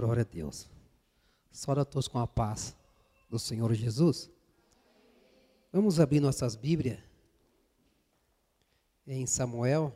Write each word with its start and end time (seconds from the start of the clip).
Glória 0.00 0.22
a 0.22 0.24
Deus. 0.24 0.66
Saúde 1.52 1.82
a 1.82 1.84
todos 1.84 2.08
com 2.08 2.18
a 2.18 2.26
paz 2.26 2.74
do 3.28 3.38
Senhor 3.38 3.74
Jesus. 3.74 4.30
Vamos 5.70 6.00
abrir 6.00 6.20
nossas 6.20 6.56
Bíblias 6.56 6.98
em 9.06 9.26
Samuel, 9.26 9.94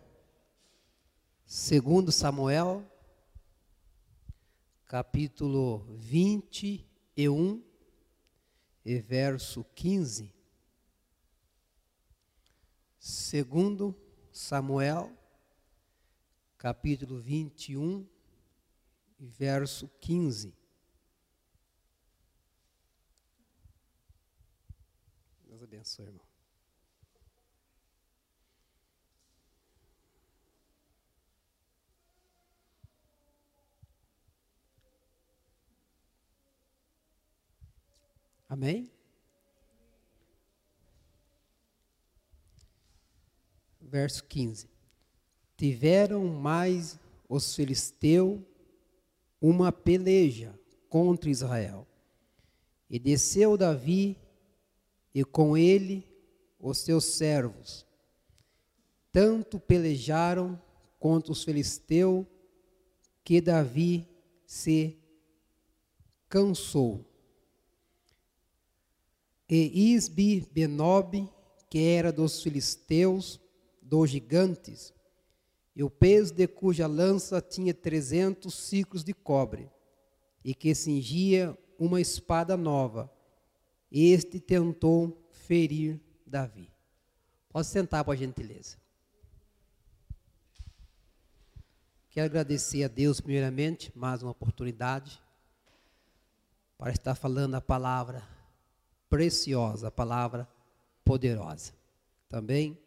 segundo 1.46 2.12
Samuel, 2.12 2.84
capítulo 4.84 5.86
21 5.96 7.64
e 8.84 8.98
verso 8.98 9.64
15. 9.74 10.34
Segundo 12.98 13.98
Samuel, 14.30 15.10
capítulo 16.58 17.18
21 17.22 18.06
verso 19.18 19.88
15. 20.00 20.54
Deus 25.46 25.62
abençoe, 25.62 26.06
irmão. 26.06 26.34
Amém? 38.48 38.88
Verso 43.80 44.22
15. 44.24 44.68
Tiveram 45.56 46.26
mais 46.26 46.98
os 47.28 47.54
filisteus 47.54 48.40
uma 49.46 49.70
peleja 49.70 50.58
contra 50.88 51.28
Israel. 51.28 51.86
E 52.88 52.98
desceu 52.98 53.58
Davi 53.58 54.16
e 55.14 55.22
com 55.22 55.54
ele 55.54 56.08
os 56.58 56.78
seus 56.78 57.04
servos. 57.04 57.86
Tanto 59.12 59.60
pelejaram 59.60 60.58
contra 60.98 61.30
os 61.30 61.44
filisteus 61.44 62.24
que 63.22 63.38
Davi 63.38 64.08
se 64.46 64.96
cansou. 66.26 67.04
E 69.46 69.92
Isbi 69.92 70.48
Benob, 70.50 71.28
que 71.68 71.80
era 71.80 72.10
dos 72.10 72.42
filisteus, 72.42 73.38
dos 73.82 74.08
gigantes, 74.08 74.94
e 75.74 75.82
o 75.82 75.90
peso 75.90 76.32
de 76.32 76.46
cuja 76.46 76.86
lança 76.86 77.40
tinha 77.40 77.74
trezentos 77.74 78.54
ciclos 78.54 79.02
de 79.02 79.12
cobre, 79.12 79.70
e 80.44 80.54
que 80.54 80.74
cingia 80.74 81.56
uma 81.78 82.00
espada 82.00 82.56
nova. 82.56 83.10
Este 83.90 84.38
tentou 84.38 85.28
ferir 85.30 86.00
Davi. 86.26 86.70
Pode 87.50 87.66
sentar, 87.66 88.04
por 88.04 88.16
gentileza. 88.16 88.76
Quero 92.10 92.26
agradecer 92.26 92.84
a 92.84 92.88
Deus, 92.88 93.20
primeiramente, 93.20 93.90
mais 93.94 94.22
uma 94.22 94.30
oportunidade 94.30 95.20
para 96.78 96.92
estar 96.92 97.14
falando 97.14 97.54
a 97.56 97.60
palavra 97.60 98.22
preciosa, 99.08 99.88
a 99.88 99.90
palavra 99.90 100.48
poderosa. 101.04 101.72
Também 102.28 102.78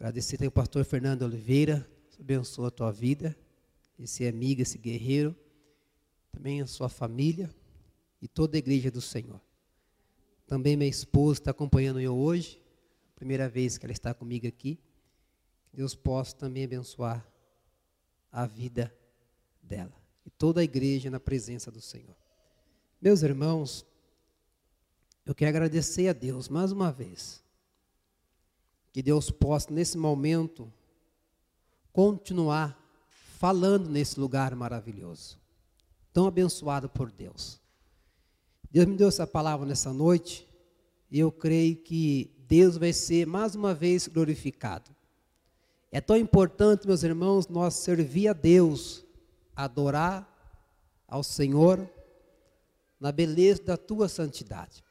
Agradecer 0.00 0.42
ao 0.42 0.50
pastor 0.50 0.82
Fernando 0.82 1.24
Oliveira, 1.24 1.86
abençoa 2.18 2.68
a 2.68 2.70
tua 2.70 2.90
vida, 2.90 3.36
esse 3.98 4.26
amigo, 4.26 4.62
esse 4.62 4.78
guerreiro, 4.78 5.36
também 6.32 6.62
a 6.62 6.66
sua 6.66 6.88
família 6.88 7.54
e 8.18 8.26
toda 8.26 8.56
a 8.56 8.58
igreja 8.58 8.90
do 8.90 9.02
Senhor. 9.02 9.38
Também 10.46 10.74
minha 10.74 10.88
esposa 10.88 11.40
está 11.40 11.50
acompanhando 11.50 12.00
eu 12.00 12.16
hoje, 12.16 12.62
primeira 13.14 13.46
vez 13.46 13.76
que 13.76 13.84
ela 13.84 13.92
está 13.92 14.14
comigo 14.14 14.46
aqui. 14.46 14.80
Que 15.68 15.76
Deus 15.76 15.94
possa 15.94 16.34
também 16.34 16.64
abençoar 16.64 17.30
a 18.32 18.46
vida 18.46 18.90
dela 19.62 19.92
e 20.24 20.30
toda 20.30 20.62
a 20.62 20.64
igreja 20.64 21.10
na 21.10 21.20
presença 21.20 21.70
do 21.70 21.82
Senhor. 21.82 22.16
Meus 23.02 23.20
irmãos, 23.20 23.84
eu 25.26 25.34
quero 25.34 25.50
agradecer 25.50 26.08
a 26.08 26.14
Deus 26.14 26.48
mais 26.48 26.72
uma 26.72 26.90
vez 26.90 27.44
que 28.92 29.02
Deus 29.02 29.30
possa, 29.30 29.72
nesse 29.72 29.96
momento, 29.96 30.72
continuar 31.92 32.78
falando 33.38 33.88
nesse 33.88 34.18
lugar 34.20 34.54
maravilhoso, 34.54 35.38
tão 36.12 36.26
abençoado 36.26 36.88
por 36.88 37.10
Deus. 37.10 37.60
Deus 38.70 38.86
me 38.86 38.96
deu 38.96 39.08
essa 39.08 39.26
palavra 39.26 39.66
nessa 39.66 39.92
noite, 39.92 40.48
e 41.10 41.18
eu 41.18 41.32
creio 41.32 41.76
que 41.76 42.30
Deus 42.46 42.76
vai 42.76 42.92
ser 42.92 43.26
mais 43.26 43.54
uma 43.54 43.74
vez 43.74 44.06
glorificado. 44.06 44.90
É 45.90 46.00
tão 46.00 46.16
importante, 46.16 46.86
meus 46.86 47.02
irmãos, 47.02 47.48
nós 47.48 47.74
servir 47.74 48.28
a 48.28 48.32
Deus, 48.32 49.04
adorar 49.56 50.28
ao 51.08 51.24
Senhor 51.24 51.88
na 53.00 53.10
beleza 53.10 53.62
da 53.62 53.76
tua 53.76 54.08
santidade. 54.08 54.84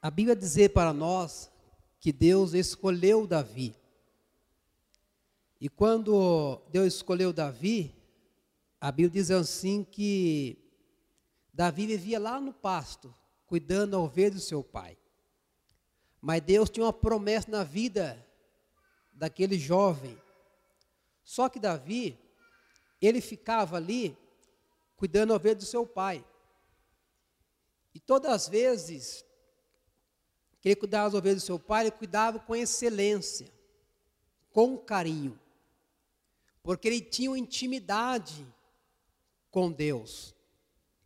A 0.00 0.10
Bíblia 0.10 0.34
dizer 0.34 0.70
para 0.70 0.92
nós 0.92 1.51
que 2.02 2.12
Deus 2.12 2.52
escolheu 2.52 3.28
Davi. 3.28 3.76
E 5.60 5.68
quando 5.68 6.60
Deus 6.68 6.94
escolheu 6.94 7.32
Davi, 7.32 7.94
a 8.80 8.90
Bíblia 8.90 9.22
diz 9.22 9.30
assim 9.30 9.84
que 9.84 10.58
Davi 11.54 11.86
vivia 11.86 12.18
lá 12.18 12.40
no 12.40 12.52
pasto, 12.52 13.14
cuidando 13.46 13.94
ao 13.94 14.02
ovelha 14.02 14.32
do 14.32 14.40
seu 14.40 14.64
pai. 14.64 14.98
Mas 16.20 16.42
Deus 16.42 16.68
tinha 16.68 16.84
uma 16.84 16.92
promessa 16.92 17.48
na 17.48 17.62
vida 17.62 18.26
daquele 19.12 19.56
jovem. 19.56 20.20
Só 21.22 21.48
que 21.48 21.60
Davi, 21.60 22.18
ele 23.00 23.20
ficava 23.20 23.76
ali 23.76 24.18
cuidando 24.96 25.30
ao 25.30 25.36
ovelha 25.36 25.54
do 25.54 25.64
seu 25.64 25.86
pai. 25.86 26.24
E 27.94 28.00
todas 28.00 28.32
as 28.32 28.48
vezes 28.48 29.24
que 30.62 30.68
ele 30.68 30.76
cuidava 30.76 31.10
das 31.10 31.18
ovelhas 31.18 31.42
do 31.42 31.46
seu 31.46 31.58
pai, 31.58 31.82
ele 31.82 31.90
cuidava 31.90 32.38
com 32.38 32.54
excelência, 32.54 33.52
com 34.52 34.78
carinho, 34.78 35.38
porque 36.62 36.86
ele 36.86 37.00
tinha 37.00 37.30
uma 37.30 37.38
intimidade 37.38 38.46
com 39.50 39.72
Deus, 39.72 40.36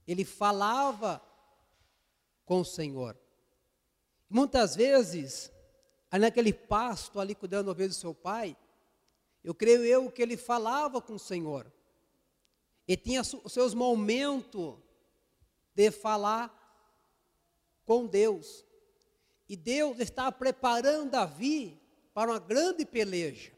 ele 0.07 0.27
falava 0.27 1.23
com 2.45 2.61
o 2.61 2.65
Senhor. 2.65 3.17
Muitas 4.29 4.77
vezes, 4.77 5.51
ali 6.11 6.21
naquele 6.21 6.53
pasto, 6.53 7.19
ali 7.19 7.35
cuidando 7.35 7.67
das 7.67 7.73
ovelhas 7.73 7.97
do 7.97 8.01
seu 8.01 8.15
pai, 8.15 8.55
eu 9.43 9.55
creio 9.55 9.83
eu 9.85 10.13
que 10.13 10.21
ele 10.21 10.37
falava 10.37 11.01
com 11.01 11.15
o 11.15 11.19
Senhor, 11.19 11.73
e 12.87 12.95
tinha 12.95 13.23
os 13.23 13.53
seus 13.53 13.73
momentos 13.73 14.77
de 15.75 15.91
falar 15.91 16.53
com 17.87 18.07
Deus. 18.07 18.67
E 19.49 19.57
Deus 19.57 19.99
estava 20.01 20.33
preparando 20.33 21.13
Davi 21.13 21.81
para 22.13 22.33
uma 22.33 22.39
grande 22.39 22.85
peleja. 22.85 23.53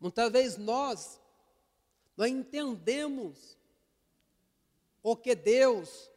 Muitas 0.00 0.30
vezes 0.30 0.58
nós 0.58 1.20
não 2.16 2.26
entendemos 2.26 3.58
o 5.02 5.16
que 5.16 5.34
Deus 5.34 6.10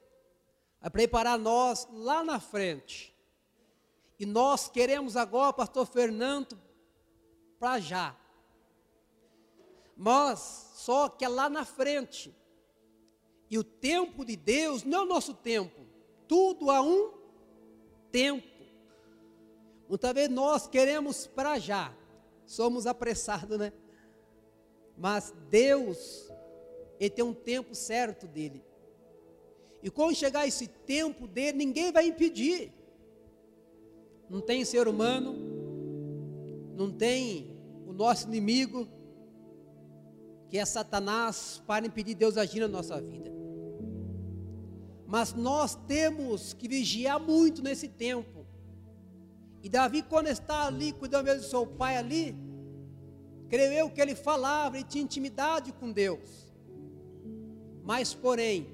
vai 0.79 0.89
preparar 0.89 1.37
nós 1.37 1.87
lá 1.91 2.23
na 2.23 2.39
frente. 2.39 3.13
E 4.19 4.25
nós 4.25 4.69
queremos 4.69 5.15
agora, 5.17 5.53
pastor 5.53 5.85
Fernando, 5.85 6.59
para 7.59 7.79
já. 7.79 8.15
Mas 9.95 10.71
só 10.75 11.09
que 11.09 11.25
é 11.25 11.27
lá 11.27 11.49
na 11.49 11.65
frente. 11.65 12.33
E 13.49 13.57
o 13.57 13.63
tempo 13.63 14.23
de 14.23 14.35
Deus 14.35 14.83
não 14.83 14.99
é 14.99 15.01
o 15.03 15.07
nosso 15.07 15.33
tempo. 15.33 15.85
Tudo 16.27 16.69
a 16.69 16.81
um 16.81 17.16
tempo. 18.11 18.47
Muitas 19.87 20.13
vezes 20.13 20.29
nós 20.29 20.67
queremos 20.67 21.27
para 21.27 21.57
já, 21.59 21.93
somos 22.45 22.85
apressados, 22.85 23.57
né? 23.57 23.71
Mas 24.97 25.33
Deus, 25.49 26.29
Ele 26.99 27.09
tem 27.09 27.23
um 27.23 27.33
tempo 27.33 27.73
certo 27.75 28.27
dele. 28.27 28.63
E 29.81 29.89
quando 29.89 30.15
chegar 30.15 30.47
esse 30.47 30.67
tempo 30.67 31.27
dele, 31.27 31.57
ninguém 31.57 31.91
vai 31.91 32.07
impedir. 32.07 32.73
Não 34.29 34.41
tem 34.41 34.65
ser 34.65 34.87
humano, 34.87 35.35
não 36.75 36.91
tem 36.91 37.57
o 37.85 37.93
nosso 37.93 38.27
inimigo, 38.27 38.87
que 40.49 40.57
é 40.57 40.65
Satanás, 40.65 41.61
para 41.65 41.85
impedir 41.85 42.15
Deus 42.15 42.37
agir 42.37 42.59
na 42.59 42.67
nossa 42.67 42.99
vida. 42.99 43.36
Mas 45.07 45.33
nós 45.33 45.73
temos 45.87 46.51
que 46.51 46.67
vigiar 46.67 47.17
muito 47.19 47.63
nesse 47.63 47.87
tempo. 47.87 48.45
E 49.63 49.69
Davi, 49.69 50.01
quando 50.01 50.27
está 50.27 50.67
ali, 50.67 50.91
cuidando 50.91 51.33
do 51.33 51.43
seu 51.43 51.65
pai 51.65 51.95
ali, 51.95 52.35
creio 53.47 53.71
eu 53.71 53.89
que 53.89 54.01
ele 54.01 54.15
falava, 54.15 54.77
ele 54.77 54.85
tinha 54.85 55.03
intimidade 55.03 55.71
com 55.71 55.91
Deus. 55.91 56.53
Mas, 57.83 58.13
porém, 58.13 58.67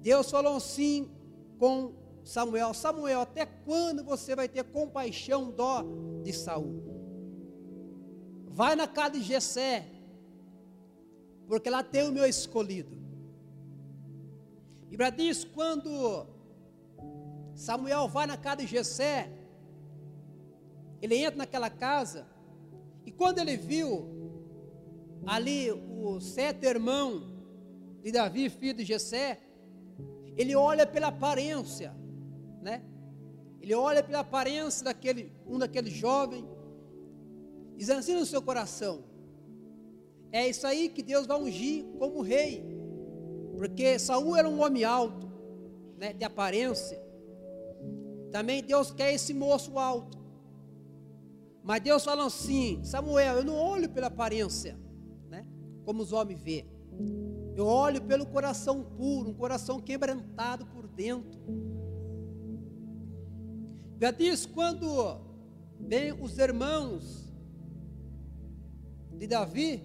Deus 0.00 0.28
falou 0.28 0.56
assim 0.56 1.08
com 1.56 1.92
Samuel: 2.24 2.74
Samuel, 2.74 3.20
até 3.20 3.46
quando 3.46 4.02
você 4.02 4.34
vai 4.34 4.48
ter 4.48 4.64
compaixão, 4.64 5.52
dó 5.52 5.84
de 6.24 6.32
Saul? 6.32 6.82
Vai 8.46 8.74
na 8.74 8.88
casa 8.88 9.12
de 9.12 9.22
Jessé, 9.22 9.86
porque 11.46 11.70
lá 11.70 11.82
tem 11.84 12.08
o 12.08 12.12
meu 12.12 12.26
escolhido. 12.26 13.03
E 14.94 14.96
para 14.96 15.10
diz 15.10 15.42
quando 15.42 16.24
Samuel 17.52 18.06
vai 18.06 18.28
na 18.28 18.36
casa 18.36 18.58
de 18.58 18.68
Jessé, 18.68 19.28
ele 21.02 21.16
entra 21.16 21.38
naquela 21.38 21.68
casa, 21.68 22.24
e 23.04 23.10
quando 23.10 23.40
ele 23.40 23.56
viu 23.56 23.90
ali 25.26 25.72
o 25.72 26.20
sete 26.20 26.64
irmão 26.64 27.08
de 28.04 28.12
Davi, 28.12 28.48
filho 28.48 28.74
de 28.74 28.84
Jessé, 28.84 29.40
ele 30.36 30.54
olha 30.54 30.86
pela 30.86 31.08
aparência, 31.08 31.92
né? 32.62 32.80
Ele 33.60 33.74
olha 33.74 34.00
pela 34.00 34.20
aparência 34.20 34.84
daquele, 34.84 35.32
um 35.44 35.58
daquele 35.58 35.90
jovem, 35.90 36.48
diz 37.76 37.90
assim 37.90 38.14
no 38.14 38.24
seu 38.24 38.40
coração: 38.40 39.02
é 40.30 40.48
isso 40.48 40.64
aí 40.64 40.88
que 40.88 41.02
Deus 41.02 41.26
vai 41.26 41.36
ungir 41.36 41.84
como 41.98 42.22
rei, 42.22 42.73
porque 43.56 43.98
Saul 43.98 44.36
era 44.36 44.48
um 44.48 44.60
homem 44.62 44.84
alto, 44.84 45.28
né, 45.96 46.12
de 46.12 46.24
aparência. 46.24 47.00
Também 48.30 48.62
Deus 48.62 48.90
quer 48.90 49.12
esse 49.14 49.32
moço 49.32 49.78
alto. 49.78 50.18
Mas 51.62 51.80
Deus 51.80 52.04
fala 52.04 52.26
assim: 52.26 52.82
Samuel, 52.84 53.38
eu 53.38 53.44
não 53.44 53.56
olho 53.56 53.88
pela 53.88 54.08
aparência, 54.08 54.78
né, 55.28 55.46
como 55.84 56.02
os 56.02 56.12
homens 56.12 56.42
vê. 56.42 56.66
Eu 57.56 57.66
olho 57.66 58.02
pelo 58.02 58.26
coração 58.26 58.82
puro, 58.82 59.30
um 59.30 59.34
coração 59.34 59.80
quebrantado 59.80 60.66
por 60.66 60.88
dentro. 60.88 61.40
Já 64.00 64.10
diz 64.10 64.44
quando 64.44 65.20
vem 65.78 66.12
os 66.12 66.36
irmãos 66.38 67.32
de 69.12 69.26
Davi, 69.26 69.84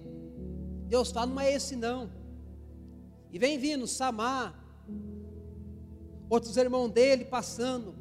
Deus 0.87 1.11
fala, 1.11 1.27
não 1.27 1.39
é 1.39 1.53
esse 1.53 1.75
não. 1.75 2.09
E 3.31 3.37
vem 3.37 3.57
vindo 3.57 3.85
Samar, 3.85 4.57
outros 6.29 6.57
irmãos 6.57 6.89
dele 6.89 7.25
passando. 7.25 7.95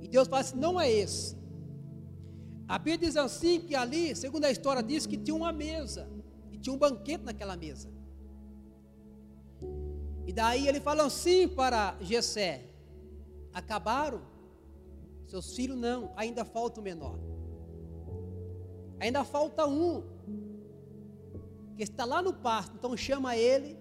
E 0.00 0.08
Deus 0.08 0.28
fala 0.28 0.42
assim, 0.42 0.56
não 0.56 0.80
é 0.80 0.90
esse. 0.90 1.36
A 2.68 2.78
Bíblia 2.78 2.98
diz 2.98 3.16
assim 3.16 3.60
que 3.60 3.74
ali, 3.74 4.14
segundo 4.14 4.44
a 4.44 4.50
história, 4.50 4.82
diz 4.82 5.06
que 5.06 5.16
tinha 5.16 5.34
uma 5.34 5.52
mesa. 5.52 6.08
E 6.50 6.58
tinha 6.58 6.74
um 6.74 6.78
banquete 6.78 7.24
naquela 7.24 7.56
mesa. 7.56 7.88
E 10.26 10.32
daí 10.32 10.66
ele 10.66 10.80
fala 10.80 11.04
assim 11.04 11.46
para 11.46 11.96
Jessé: 12.00 12.64
acabaram? 13.52 14.20
Seus 15.26 15.54
filhos 15.54 15.76
não, 15.76 16.12
ainda 16.16 16.44
falta 16.44 16.80
o 16.80 16.82
menor. 16.82 17.18
Ainda 18.98 19.24
falta 19.24 19.66
um, 19.66 20.02
que 21.76 21.82
está 21.82 22.04
lá 22.04 22.22
no 22.22 22.32
pasto, 22.32 22.74
então 22.76 22.96
chama 22.96 23.36
ele, 23.36 23.76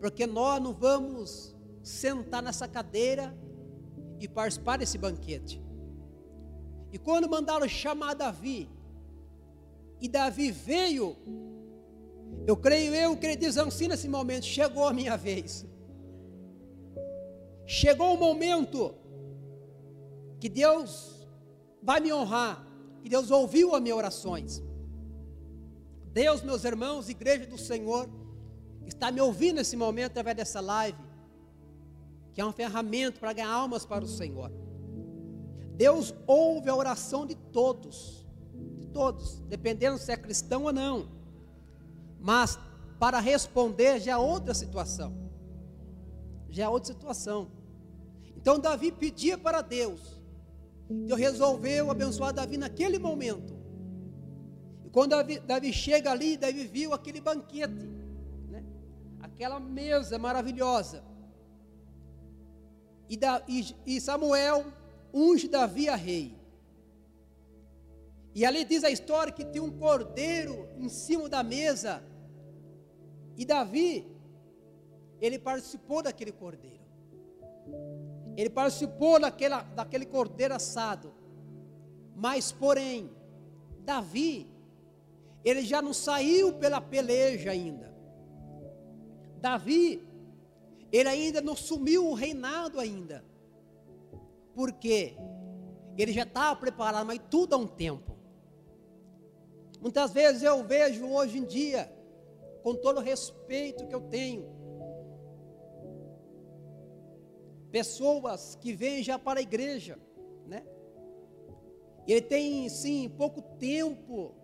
porque 0.00 0.26
nós 0.26 0.60
não 0.62 0.72
vamos 0.72 1.54
sentar 1.82 2.42
nessa 2.42 2.66
cadeira 2.66 3.36
e 4.18 4.26
participar 4.26 4.78
desse 4.78 4.98
banquete. 4.98 5.62
E 6.92 6.98
quando 6.98 7.28
mandaram 7.28 7.68
chamar 7.68 8.14
Davi, 8.14 8.68
e 10.00 10.08
Davi 10.08 10.50
veio 10.50 11.16
eu 12.46 12.56
creio 12.56 12.94
eu 12.94 13.18
ele 13.20 13.36
diz 13.36 13.56
assim 13.58 13.88
nesse 13.88 14.08
momento: 14.08 14.44
chegou 14.44 14.86
a 14.86 14.92
minha 14.92 15.16
vez. 15.16 15.66
Chegou 17.66 18.14
o 18.14 18.18
momento 18.18 18.94
que 20.40 20.48
Deus 20.48 21.28
vai 21.82 22.00
me 22.00 22.12
honrar, 22.12 22.66
que 23.02 23.08
Deus 23.08 23.30
ouviu 23.30 23.74
as 23.74 23.82
minhas 23.82 23.98
orações. 23.98 24.62
Deus, 26.12 26.42
meus 26.42 26.64
irmãos, 26.64 27.08
igreja 27.08 27.46
do 27.46 27.56
Senhor, 27.56 28.08
está 28.86 29.10
me 29.10 29.20
ouvindo 29.20 29.56
nesse 29.56 29.76
momento 29.76 30.12
através 30.12 30.36
dessa 30.36 30.60
live, 30.60 30.98
que 32.32 32.40
é 32.40 32.44
uma 32.44 32.52
ferramenta 32.52 33.18
para 33.18 33.32
ganhar 33.32 33.50
almas 33.50 33.84
para 33.84 34.04
o 34.04 34.08
Senhor. 34.08 34.50
Deus 35.74 36.14
ouve 36.26 36.68
a 36.68 36.74
oração 36.74 37.26
de 37.26 37.34
todos, 37.34 38.26
de 38.78 38.86
todos, 38.88 39.40
dependendo 39.48 39.98
se 39.98 40.12
é 40.12 40.16
cristão 40.16 40.64
ou 40.64 40.72
não. 40.72 41.08
Mas 42.18 42.58
para 42.98 43.18
responder 43.18 43.98
já 44.00 44.12
é 44.12 44.16
outra 44.16 44.52
situação. 44.52 45.16
Já 46.50 46.64
é 46.64 46.68
outra 46.68 46.92
situação. 46.92 47.50
Então 48.36 48.58
Davi 48.58 48.92
pedia 48.92 49.38
para 49.38 49.62
Deus. 49.62 50.20
Deus 50.88 51.18
resolveu 51.18 51.90
abençoar 51.90 52.32
Davi 52.32 52.56
naquele 52.56 52.98
momento. 52.98 53.54
E 54.84 54.90
quando 54.90 55.10
Davi, 55.10 55.38
Davi 55.38 55.72
chega 55.72 56.10
ali, 56.10 56.36
Davi 56.36 56.66
viu 56.66 56.92
aquele 56.92 57.20
banquete? 57.20 57.99
Aquela 59.20 59.60
mesa 59.60 60.18
maravilhosa. 60.18 61.02
E, 63.08 63.16
da, 63.16 63.42
e, 63.48 63.74
e 63.86 64.00
Samuel 64.00 64.64
unge 65.12 65.48
Davi 65.48 65.88
a 65.88 65.96
rei. 65.96 66.38
E 68.34 68.44
ali 68.44 68.64
diz 68.64 68.84
a 68.84 68.90
história 68.90 69.32
que 69.32 69.44
tinha 69.44 69.62
um 69.62 69.76
cordeiro 69.78 70.68
em 70.78 70.88
cima 70.88 71.28
da 71.28 71.42
mesa 71.42 72.02
e 73.36 73.44
Davi, 73.44 74.06
ele 75.20 75.38
participou 75.38 76.02
daquele 76.02 76.30
cordeiro. 76.30 76.84
Ele 78.36 78.50
participou 78.50 79.18
daquela, 79.18 79.62
daquele 79.62 80.06
cordeiro 80.06 80.54
assado. 80.54 81.12
Mas, 82.14 82.52
porém, 82.52 83.10
Davi, 83.80 84.46
ele 85.44 85.62
já 85.62 85.80
não 85.80 85.92
saiu 85.92 86.52
pela 86.52 86.80
peleja 86.80 87.50
ainda. 87.50 87.89
Davi, 89.40 90.02
ele 90.92 91.08
ainda 91.08 91.40
não 91.40 91.56
sumiu 91.56 92.08
o 92.08 92.14
reinado 92.14 92.78
ainda. 92.78 93.24
Porque 94.54 95.16
ele 95.96 96.12
já 96.12 96.22
estava 96.22 96.58
preparado, 96.58 97.06
mas 97.06 97.20
tudo 97.30 97.54
há 97.54 97.58
um 97.58 97.66
tempo. 97.66 98.16
Muitas 99.80 100.12
vezes 100.12 100.42
eu 100.42 100.62
vejo 100.62 101.06
hoje 101.06 101.38
em 101.38 101.44
dia 101.44 101.90
com 102.62 102.74
todo 102.74 102.98
o 102.98 103.02
respeito 103.02 103.86
que 103.86 103.94
eu 103.94 104.02
tenho. 104.02 104.48
Pessoas 107.70 108.56
que 108.56 108.72
vêm 108.72 109.02
já 109.02 109.18
para 109.18 109.40
a 109.40 109.42
igreja, 109.42 109.98
né? 110.46 110.64
Ele 112.06 112.20
tem, 112.20 112.68
sim, 112.68 113.08
pouco 113.08 113.40
tempo 113.40 114.34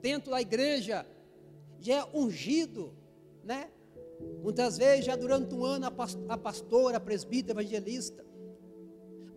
dentro 0.00 0.30
da 0.30 0.40
igreja, 0.40 1.04
já 1.78 1.96
é 1.98 2.08
ungido, 2.14 2.94
né? 3.44 3.70
Muitas 4.42 4.76
vezes 4.76 5.04
já 5.04 5.16
durante 5.16 5.54
um 5.54 5.64
ano 5.64 5.86
a 6.28 6.38
pastora, 6.38 6.98
a 6.98 7.00
presbítera, 7.00 7.60
evangelista. 7.60 8.24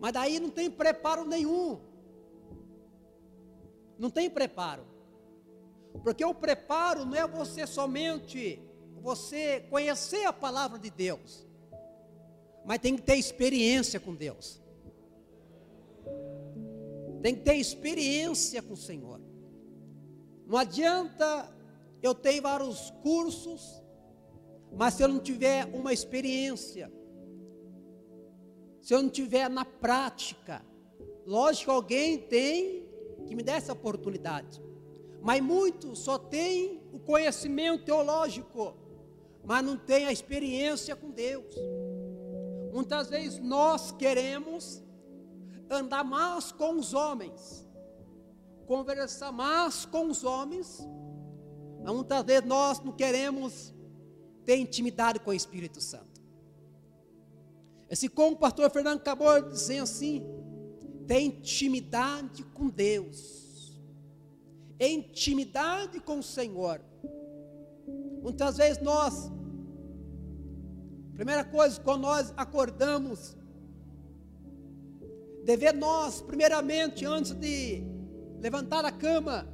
Mas 0.00 0.12
daí 0.12 0.38
não 0.38 0.50
tem 0.50 0.70
preparo 0.70 1.24
nenhum. 1.24 1.80
Não 3.98 4.10
tem 4.10 4.28
preparo. 4.28 4.84
Porque 6.02 6.24
o 6.24 6.34
preparo 6.34 7.04
não 7.04 7.16
é 7.16 7.26
você 7.26 7.66
somente 7.66 8.60
você 9.00 9.60
conhecer 9.68 10.24
a 10.24 10.32
palavra 10.32 10.78
de 10.78 10.88
Deus, 10.88 11.46
mas 12.64 12.78
tem 12.78 12.96
que 12.96 13.02
ter 13.02 13.16
experiência 13.16 14.00
com 14.00 14.14
Deus. 14.14 14.58
Tem 17.22 17.34
que 17.34 17.42
ter 17.42 17.56
experiência 17.56 18.62
com 18.62 18.72
o 18.72 18.76
Senhor. 18.76 19.20
Não 20.46 20.56
adianta 20.56 21.52
eu 22.02 22.14
ter 22.14 22.40
vários 22.40 22.90
cursos, 23.02 23.83
mas 24.76 24.94
se 24.94 25.02
eu 25.02 25.08
não 25.08 25.20
tiver 25.20 25.66
uma 25.74 25.92
experiência, 25.92 26.92
se 28.82 28.92
eu 28.92 29.02
não 29.02 29.08
tiver 29.08 29.48
na 29.48 29.64
prática, 29.64 30.64
lógico, 31.26 31.70
alguém 31.70 32.18
tem 32.18 32.86
que 33.26 33.34
me 33.34 33.42
dar 33.42 33.54
essa 33.54 33.72
oportunidade. 33.72 34.62
Mas 35.22 35.40
muitos 35.40 36.00
só 36.00 36.18
têm 36.18 36.82
o 36.92 36.98
conhecimento 36.98 37.84
teológico, 37.84 38.74
mas 39.44 39.64
não 39.64 39.76
têm 39.76 40.06
a 40.06 40.12
experiência 40.12 40.94
com 40.94 41.10
Deus. 41.10 41.54
Muitas 42.72 43.08
vezes 43.08 43.38
nós 43.38 43.92
queremos 43.92 44.82
andar 45.70 46.04
mais 46.04 46.52
com 46.52 46.74
os 46.76 46.92
homens, 46.92 47.66
conversar 48.66 49.32
mais 49.32 49.86
com 49.86 50.08
os 50.08 50.24
homens, 50.24 50.86
mas 51.82 51.94
muitas 51.94 52.22
vezes 52.24 52.46
nós 52.46 52.80
não 52.80 52.92
queremos 52.92 53.73
ter 54.44 54.56
intimidade 54.56 55.20
com 55.20 55.30
o 55.30 55.34
Espírito 55.34 55.80
Santo. 55.80 56.22
Esse 57.88 58.08
como 58.08 58.36
o 58.36 58.38
pastor 58.38 58.70
Fernando 58.70 58.98
acabou 58.98 59.40
dizer 59.42 59.78
assim, 59.78 60.24
tem 61.06 61.26
intimidade 61.26 62.42
com 62.54 62.68
Deus 62.68 63.44
intimidade 64.80 66.00
com 66.00 66.18
o 66.18 66.22
Senhor. 66.22 66.80
Muitas 68.22 68.56
vezes 68.56 68.82
nós 68.82 69.30
Primeira 71.14 71.44
coisa, 71.44 71.80
quando 71.80 72.02
nós 72.02 72.34
acordamos, 72.36 73.36
dever 75.44 75.72
nós, 75.72 76.20
primeiramente, 76.20 77.06
antes 77.06 77.30
de 77.30 77.84
levantar 78.40 78.84
a 78.84 78.90
cama 78.90 79.46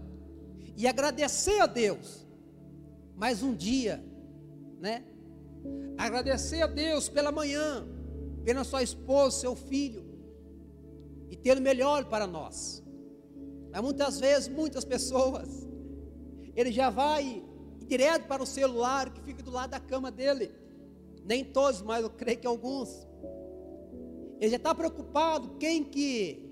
e 0.74 0.86
agradecer 0.86 1.60
a 1.60 1.66
Deus, 1.66 2.26
mais 3.14 3.42
um 3.42 3.54
dia, 3.54 4.02
né? 4.80 5.04
Agradecer 5.96 6.62
a 6.62 6.66
Deus 6.66 7.08
pela 7.08 7.30
manhã, 7.30 7.86
pela 8.44 8.64
sua 8.64 8.82
esposa, 8.82 9.38
seu 9.38 9.54
filho, 9.54 10.04
e 11.30 11.36
ter 11.36 11.58
o 11.58 11.60
melhor 11.60 12.06
para 12.06 12.26
nós. 12.26 12.82
Mas 13.70 13.82
muitas 13.82 14.18
vezes, 14.18 14.48
muitas 14.48 14.84
pessoas, 14.84 15.68
ele 16.56 16.72
já 16.72 16.90
vai 16.90 17.44
direto 17.86 18.26
para 18.26 18.42
o 18.42 18.46
celular 18.46 19.12
que 19.12 19.20
fica 19.20 19.42
do 19.42 19.50
lado 19.50 19.70
da 19.70 19.80
cama 19.80 20.10
dele. 20.10 20.50
Nem 21.24 21.44
todos, 21.44 21.82
mas 21.82 22.02
eu 22.02 22.10
creio 22.10 22.38
que 22.38 22.46
alguns. 22.46 23.06
Ele 24.40 24.50
já 24.50 24.56
está 24.56 24.74
preocupado 24.74 25.56
quem 25.58 25.84
que 25.84 26.50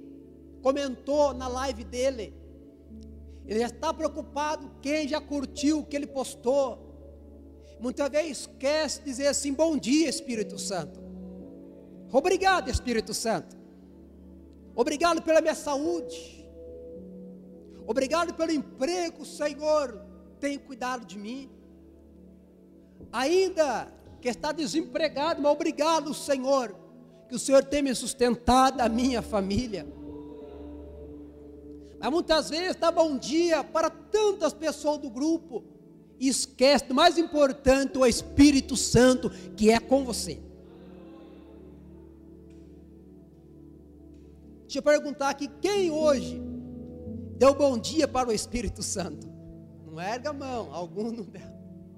comentou 0.62 1.32
na 1.32 1.48
live 1.48 1.84
dele. 1.84 2.34
Ele 3.46 3.60
já 3.60 3.66
está 3.66 3.94
preocupado 3.94 4.70
quem 4.82 5.08
já 5.08 5.20
curtiu 5.20 5.80
o 5.80 5.86
que 5.86 5.96
ele 5.96 6.06
postou. 6.06 6.87
Muitas 7.80 8.08
vezes 8.10 8.40
esquece 8.40 9.02
dizer 9.02 9.28
assim: 9.28 9.52
Bom 9.52 9.76
dia, 9.76 10.08
Espírito 10.08 10.58
Santo. 10.58 11.00
Obrigado, 12.12 12.70
Espírito 12.70 13.14
Santo. 13.14 13.56
Obrigado 14.74 15.22
pela 15.22 15.40
minha 15.40 15.54
saúde. 15.54 16.38
Obrigado 17.86 18.34
pelo 18.34 18.52
emprego, 18.52 19.24
Senhor. 19.24 20.00
Tem 20.40 20.58
cuidado 20.58 21.04
de 21.04 21.18
mim. 21.18 21.50
Ainda 23.12 23.92
que 24.20 24.28
está 24.28 24.52
desempregado, 24.52 25.40
mas 25.40 25.52
obrigado, 25.52 26.12
Senhor, 26.12 26.74
que 27.28 27.34
o 27.34 27.38
Senhor 27.38 27.64
tem 27.64 27.82
me 27.82 27.94
sustentado, 27.94 28.80
a 28.80 28.88
minha 28.88 29.22
família. 29.22 29.86
Mas 32.00 32.10
muitas 32.10 32.50
vezes 32.50 32.76
dá 32.76 32.90
bom 32.90 33.16
dia 33.16 33.64
para 33.64 33.90
tantas 33.90 34.52
pessoas 34.52 34.98
do 34.98 35.10
grupo 35.10 35.64
esquece 36.18 36.86
do 36.86 36.94
mais 36.94 37.18
importante, 37.18 37.98
o 37.98 38.06
Espírito 38.06 38.76
Santo 38.76 39.30
que 39.56 39.70
é 39.70 39.78
com 39.78 40.04
você. 40.04 40.40
Deixa 44.62 44.78
eu 44.78 44.82
perguntar 44.82 45.30
aqui, 45.30 45.48
quem 45.62 45.90
hoje 45.90 46.42
deu 47.38 47.54
bom 47.54 47.78
dia 47.78 48.06
para 48.08 48.28
o 48.28 48.32
Espírito 48.32 48.82
Santo? 48.82 49.26
Não 49.86 49.98
erga 50.00 50.30
a 50.30 50.32
mão, 50.32 50.74
algum 50.74 51.10
não 51.10 51.24
deu, 51.24 51.40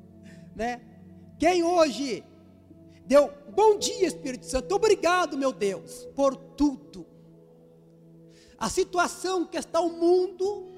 né? 0.55 0.81
Quem 1.39 1.65
hoje 1.65 2.23
deu 3.07 3.33
bom 3.57 3.79
dia, 3.79 4.07
Espírito 4.07 4.47
Santo, 4.47 4.75
obrigado, 4.75 5.37
meu 5.37 5.53
Deus, 5.53 6.07
por 6.15 6.37
tudo. 6.37 7.07
A 8.57 8.69
situação 8.69 9.47
que 9.47 9.57
está 9.57 9.81
o 9.81 9.91
mundo, 9.91 10.70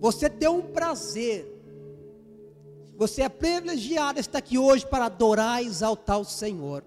você 0.00 0.28
deu 0.28 0.54
um 0.54 0.62
prazer. 0.62 1.46
Você 2.96 3.22
é 3.22 3.28
privilegiado 3.28 4.18
estar 4.18 4.38
aqui 4.38 4.58
hoje 4.58 4.84
para 4.86 5.04
adorar 5.04 5.62
e 5.62 5.66
exaltar 5.66 6.18
o 6.18 6.24
Senhor. 6.24 6.84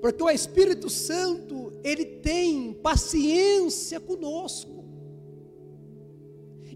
Porque 0.00 0.22
o 0.22 0.30
Espírito 0.30 0.88
Santo, 0.88 1.74
ele 1.84 2.04
tem 2.04 2.72
paciência 2.72 4.00
conosco. 4.00 4.84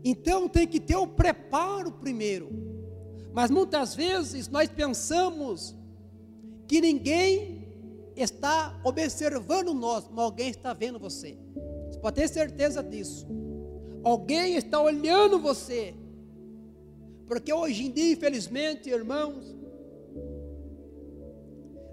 Então 0.04 0.48
tem 0.48 0.66
que 0.66 0.78
ter 0.78 0.96
o 0.96 1.06
preparo 1.06 1.90
primeiro 1.90 2.74
mas 3.34 3.50
muitas 3.50 3.96
vezes 3.96 4.46
nós 4.46 4.68
pensamos 4.68 5.74
que 6.68 6.80
ninguém 6.80 7.66
está 8.14 8.80
observando 8.84 9.74
nós, 9.74 10.08
mas 10.08 10.24
alguém 10.24 10.50
está 10.50 10.72
vendo 10.72 11.00
você. 11.00 11.36
Você 11.90 11.98
pode 11.98 12.14
ter 12.14 12.28
certeza 12.28 12.80
disso. 12.80 13.26
Alguém 14.04 14.56
está 14.56 14.80
olhando 14.80 15.38
você. 15.38 15.94
Porque 17.26 17.52
hoje 17.52 17.86
em 17.86 17.90
dia, 17.90 18.12
infelizmente, 18.12 18.90
irmãos, 18.90 19.56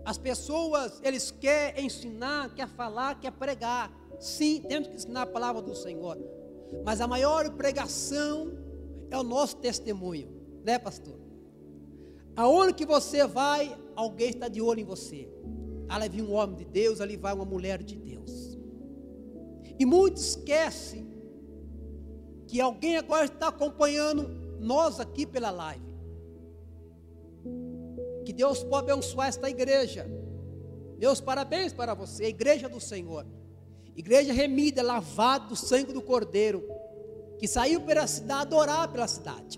as 0.04 0.18
pessoas, 0.18 1.00
eles 1.04 1.32
querem 1.32 1.86
ensinar, 1.86 2.54
quer 2.54 2.68
falar, 2.68 3.20
quer 3.20 3.32
pregar. 3.32 3.90
Sim, 4.20 4.64
temos 4.68 4.90
que 4.90 4.96
ensinar 4.96 5.22
a 5.22 5.28
palavra 5.28 5.62
do 5.62 5.74
Senhor. 5.74 6.18
Mas 6.84 7.00
a 7.00 7.08
maior 7.08 7.50
pregação 7.52 8.52
é 9.10 9.18
o 9.18 9.24
nosso 9.24 9.58
testemunho, 9.58 10.30
né, 10.66 10.78
pastor? 10.78 11.20
Aonde 12.36 12.74
que 12.74 12.86
você 12.86 13.26
vai, 13.26 13.78
alguém 13.96 14.30
está 14.30 14.48
de 14.48 14.62
olho 14.62 14.82
em 14.82 14.86
você. 14.86 15.30
Ali 15.88 16.10
vai 16.10 16.22
um 16.22 16.34
homem 16.34 16.56
de 16.56 16.66
Deus, 16.66 17.02
ali 17.02 17.16
vai 17.16 17.34
uma 17.34 17.46
mulher 17.46 17.84
de 17.84 17.96
Deus. 17.96 18.58
E 19.78 19.86
muitos 19.86 20.30
esquecem 20.30 21.11
que 22.52 22.60
alguém 22.60 22.98
agora 22.98 23.24
está 23.24 23.48
acompanhando 23.48 24.28
nós 24.60 25.00
aqui 25.00 25.26
pela 25.26 25.50
live. 25.52 25.86
Que 28.26 28.34
Deus 28.34 28.62
pode 28.62 28.92
abençoar 28.92 29.30
esta 29.30 29.50
igreja. 29.50 30.06
Meus 30.98 31.22
parabéns 31.22 31.72
para 31.72 31.94
você, 31.94 32.26
igreja 32.26 32.68
do 32.68 32.82
Senhor. 32.82 33.26
Igreja 33.96 34.34
remida, 34.34 34.84
lavada 34.84 35.48
do 35.48 35.56
sangue 35.56 35.94
do 35.94 36.02
Cordeiro, 36.02 36.62
que 37.40 37.48
saiu 37.48 37.80
pela 37.80 38.06
cidade 38.06 38.54
orar 38.54 38.92
pela 38.92 39.08
cidade. 39.08 39.58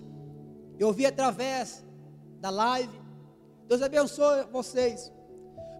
Eu 0.78 0.92
vi 0.92 1.04
através 1.04 1.84
da 2.40 2.48
live. 2.48 2.96
Deus 3.66 3.82
abençoe 3.82 4.44
vocês. 4.52 5.12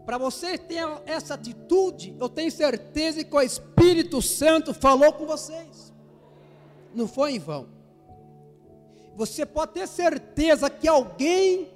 Para 0.05 0.19
vocês 0.19 0.59
terem 0.59 0.99
essa 1.07 1.35
atitude, 1.35 2.17
eu 2.19 2.29
tenho 2.29 2.51
certeza 2.51 3.23
que 3.23 3.37
o 3.37 3.41
Espírito 3.41 4.21
Santo 4.21 4.75
falou 4.75 5.13
com 5.13 5.27
vocês. 5.27 5.94
Não 6.95 7.09
foi 7.09 7.35
em 7.35 7.39
vão. 7.39 7.67
Você 9.17 9.45
pode 9.47 9.73
ter 9.73 9.87
certeza 9.87 10.69
que 10.71 10.89
alguém 10.89 11.69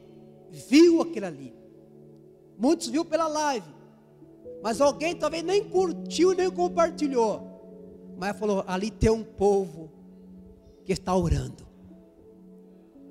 viu 0.51 1.03
aquilo 1.03 1.27
ali. 1.27 1.55
Muitos 2.57 2.89
viu 2.89 3.05
pela 3.05 3.29
live. 3.29 3.69
Mas 4.63 4.81
alguém 4.81 5.15
talvez 5.15 5.45
nem 5.45 5.63
curtiu, 5.63 6.33
nem 6.33 6.51
compartilhou. 6.51 8.15
Mas 8.17 8.37
falou: 8.37 8.65
ali 8.67 8.91
tem 8.91 9.11
um 9.11 9.23
povo 9.23 9.91
que 10.85 10.93
está 10.93 11.15
orando 11.15 11.69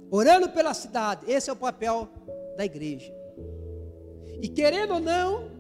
orando 0.10 0.50
pela 0.50 0.74
cidade. 0.74 1.30
Esse 1.30 1.50
é 1.50 1.54
o 1.54 1.56
papel 1.56 2.08
da 2.56 2.66
igreja. 2.66 3.14
E 4.42 4.48
querendo 4.48 4.96
ou 4.96 5.00
não, 5.00 5.52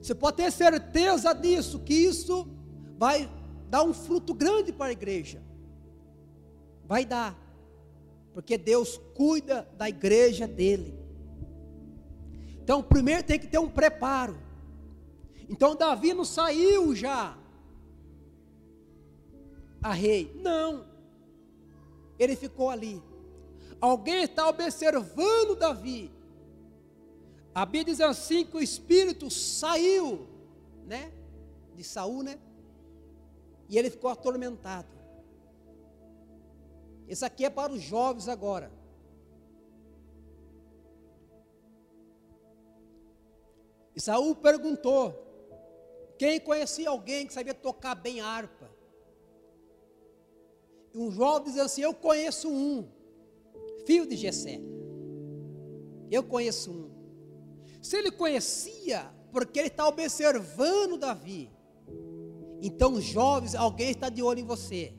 você 0.00 0.14
pode 0.14 0.38
ter 0.38 0.50
certeza 0.50 1.32
disso, 1.32 1.80
que 1.80 1.94
isso 1.94 2.48
vai 2.96 3.28
dar 3.68 3.82
um 3.82 3.92
fruto 3.92 4.34
grande 4.34 4.72
para 4.72 4.86
a 4.86 4.92
igreja. 4.92 5.42
Vai 6.88 7.04
dar. 7.04 7.36
Porque 8.32 8.56
Deus 8.56 8.98
cuida 9.14 9.68
da 9.76 9.88
igreja 9.88 10.48
dele. 10.48 10.98
Então, 12.62 12.82
primeiro 12.82 13.22
tem 13.22 13.38
que 13.38 13.46
ter 13.46 13.58
um 13.58 13.68
preparo. 13.68 14.38
Então, 15.48 15.76
Davi 15.76 16.14
não 16.14 16.24
saiu 16.24 16.94
já 16.94 17.36
a 19.82 19.92
rei. 19.92 20.32
Não. 20.42 20.86
Ele 22.18 22.34
ficou 22.34 22.70
ali. 22.70 23.02
Alguém 23.80 24.24
está 24.24 24.48
observando 24.48 25.56
Davi. 25.56 26.10
A 27.54 27.64
Bíblia 27.64 27.84
diz 27.84 28.00
assim 28.00 28.44
que 28.44 28.56
o 28.56 28.62
espírito 28.62 29.30
saiu, 29.30 30.26
né? 30.86 31.12
De 31.74 31.84
Saul, 31.84 32.22
né? 32.22 32.38
E 33.68 33.78
ele 33.78 33.90
ficou 33.90 34.10
atormentado. 34.10 34.97
Isso 37.08 37.24
aqui 37.24 37.44
é 37.44 37.50
para 37.50 37.72
os 37.72 37.80
jovens 37.80 38.28
agora. 38.28 38.70
E 43.96 44.00
Saul 44.00 44.36
perguntou: 44.36 45.14
quem 46.18 46.38
conhecia 46.38 46.90
alguém 46.90 47.26
que 47.26 47.32
sabia 47.32 47.54
tocar 47.54 47.94
bem 47.94 48.20
harpa? 48.20 48.70
E 50.92 50.98
um 50.98 51.10
jovem 51.10 51.44
dizia 51.44 51.64
assim: 51.64 51.80
Eu 51.80 51.94
conheço 51.94 52.48
um 52.48 52.86
filho 53.86 54.06
de 54.06 54.16
Jessé. 54.16 54.60
Eu 56.10 56.22
conheço 56.22 56.70
um. 56.70 56.90
Se 57.80 57.96
ele 57.96 58.10
conhecia, 58.10 59.10
porque 59.32 59.58
ele 59.58 59.68
está 59.68 59.86
observando 59.86 60.98
Davi. 60.98 61.50
Então, 62.60 63.00
jovens, 63.00 63.54
alguém 63.54 63.90
está 63.90 64.08
de 64.08 64.22
olho 64.22 64.40
em 64.40 64.44
você. 64.44 64.92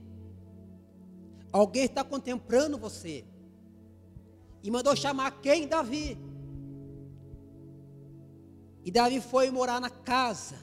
Alguém 1.52 1.86
está 1.86 2.04
contemplando 2.04 2.78
você. 2.78 3.26
E 4.62 4.70
mandou 4.70 4.96
chamar 4.96 5.42
quem? 5.42 5.68
Davi. 5.68 6.18
E 8.84 8.92
Davi 8.92 9.20
foi 9.22 9.50
morar 9.50 9.80
na 9.80 9.90
casa. 9.90 10.56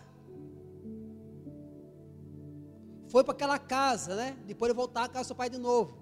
Foi 3.09 3.25
para 3.25 3.33
aquela 3.33 3.59
casa, 3.59 4.15
né? 4.15 4.37
Depois 4.47 4.71
de 4.71 4.77
voltar 4.77 5.05
à 5.05 5.09
casa 5.09 5.25
do 5.25 5.27
seu 5.29 5.37
pai 5.37 5.51
de 5.51 5.59
novo. 5.59 5.97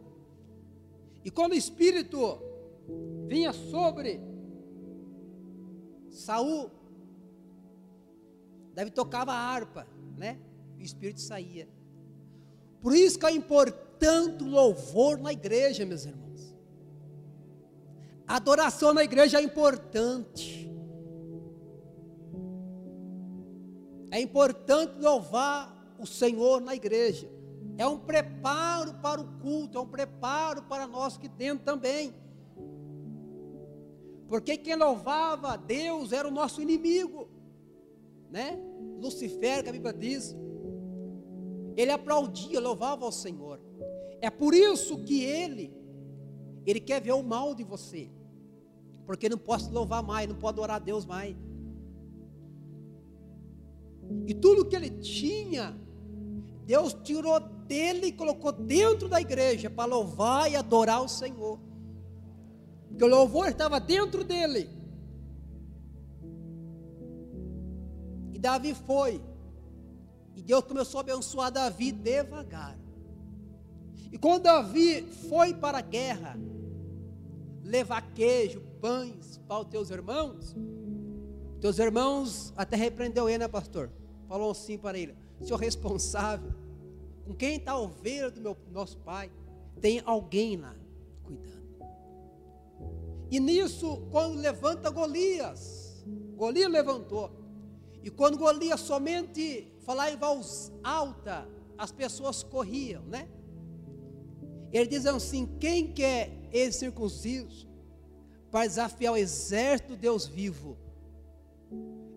E 1.24 1.30
quando 1.30 1.52
o 1.52 1.56
Espírito 1.56 2.38
vinha 3.26 3.52
sobre 3.52 4.20
Saul, 6.10 6.70
Davi 8.74 8.90
tocava 8.90 9.32
a 9.32 9.36
harpa, 9.36 9.86
né? 10.16 10.38
O 10.76 10.82
espírito 10.82 11.20
saía. 11.20 11.68
Por 12.80 12.94
isso 12.94 13.18
que 13.18 13.24
é 13.24 13.30
importante 13.30 13.83
o 14.40 14.48
louvor 14.48 15.18
na 15.18 15.32
igreja, 15.32 15.84
meus 15.84 16.04
irmãos. 16.04 16.54
Adoração 18.26 18.94
na 18.94 19.04
igreja 19.04 19.38
é 19.38 19.42
importante. 19.42 20.70
É 24.10 24.20
importante 24.20 24.98
louvar 24.98 25.94
o 25.98 26.06
Senhor 26.06 26.60
na 26.60 26.74
igreja. 26.74 27.28
É 27.76 27.86
um 27.86 27.98
preparo 27.98 28.94
para 28.94 29.20
o 29.20 29.26
culto, 29.40 29.78
é 29.78 29.80
um 29.80 29.86
preparo 29.86 30.62
para 30.62 30.86
nós 30.86 31.16
que 31.16 31.28
temos 31.28 31.64
também. 31.64 32.14
Porque 34.28 34.56
quem 34.56 34.76
louvava 34.76 35.56
Deus 35.56 36.12
era 36.12 36.26
o 36.26 36.30
nosso 36.30 36.62
inimigo, 36.62 37.28
né? 38.30 38.58
Lucifer, 38.98 39.62
que 39.62 39.68
a 39.68 39.72
Bíblia 39.72 39.92
diz, 39.92 40.34
ele 41.76 41.90
aplaudia, 41.90 42.60
louvava 42.60 43.04
ao 43.04 43.12
Senhor. 43.12 43.60
É 44.20 44.30
por 44.30 44.54
isso 44.54 44.98
que 45.04 45.22
ele, 45.22 45.72
ele 46.66 46.80
quer 46.80 47.00
ver 47.00 47.12
o 47.12 47.22
mal 47.22 47.54
de 47.54 47.62
você, 47.62 48.10
porque 49.06 49.28
não 49.28 49.38
posso 49.38 49.72
louvar 49.72 50.02
mais, 50.02 50.28
não 50.28 50.36
pode 50.36 50.54
adorar 50.54 50.76
a 50.76 50.84
Deus 50.84 51.04
mais. 51.04 51.36
E 54.26 54.34
tudo 54.34 54.64
que 54.64 54.76
ele 54.76 54.90
tinha, 54.90 55.76
Deus 56.64 56.94
tirou 57.02 57.40
dele 57.40 58.06
e 58.06 58.12
colocou 58.12 58.52
dentro 58.52 59.08
da 59.08 59.20
igreja 59.20 59.68
para 59.68 59.84
louvar 59.84 60.50
e 60.50 60.56
adorar 60.56 61.02
o 61.02 61.08
Senhor. 61.08 61.58
Porque 62.88 63.04
o 63.04 63.08
louvor 63.08 63.48
estava 63.48 63.80
dentro 63.80 64.22
dele. 64.22 64.70
E 68.32 68.38
Davi 68.38 68.74
foi. 68.74 69.20
E 70.34 70.42
Deus 70.42 70.64
começou 70.64 70.98
a 70.98 71.00
abençoar 71.02 71.50
Davi 71.50 71.92
devagar. 71.92 72.76
E 74.10 74.18
quando 74.18 74.42
Davi 74.42 75.02
foi 75.28 75.54
para 75.54 75.78
a 75.78 75.80
guerra, 75.80 76.38
levar 77.62 78.02
queijo, 78.14 78.60
pães 78.80 79.40
para 79.48 79.60
os 79.60 79.66
teus 79.68 79.90
irmãos, 79.90 80.54
teus 81.60 81.78
irmãos 81.78 82.52
até 82.56 82.76
repreendeu 82.76 83.28
ele, 83.28 83.38
né, 83.38 83.48
pastor? 83.48 83.90
Falou 84.28 84.50
assim 84.50 84.78
para 84.78 84.98
ele: 84.98 85.14
Senhor 85.40 85.58
responsável, 85.58 86.52
com 87.24 87.34
quem 87.34 87.56
está 87.56 87.72
a 87.72 87.78
ovelha 87.78 88.30
do 88.30 88.40
meu, 88.40 88.56
nosso 88.70 88.98
pai? 88.98 89.30
Tem 89.80 90.02
alguém 90.04 90.56
lá 90.56 90.74
cuidando. 91.22 91.64
E 93.30 93.40
nisso, 93.40 94.02
quando 94.10 94.36
levanta 94.36 94.90
Golias, 94.90 96.04
Golias 96.36 96.70
levantou. 96.70 97.43
E 98.04 98.10
quando 98.10 98.36
Golias 98.36 98.80
somente 98.80 99.72
falar 99.80 100.12
em 100.12 100.16
voz 100.16 100.70
alta, 100.84 101.48
as 101.78 101.90
pessoas 101.90 102.42
corriam, 102.42 103.02
né? 103.04 103.26
Ele 104.70 104.86
diz 104.86 105.06
assim: 105.06 105.46
quem 105.58 105.90
quer 105.90 106.30
esse 106.52 106.80
circunciso 106.80 107.66
para 108.50 108.66
desafiar 108.66 109.14
o 109.14 109.16
exército 109.16 109.94
do 109.94 109.96
Deus 109.96 110.26
vivo? 110.26 110.76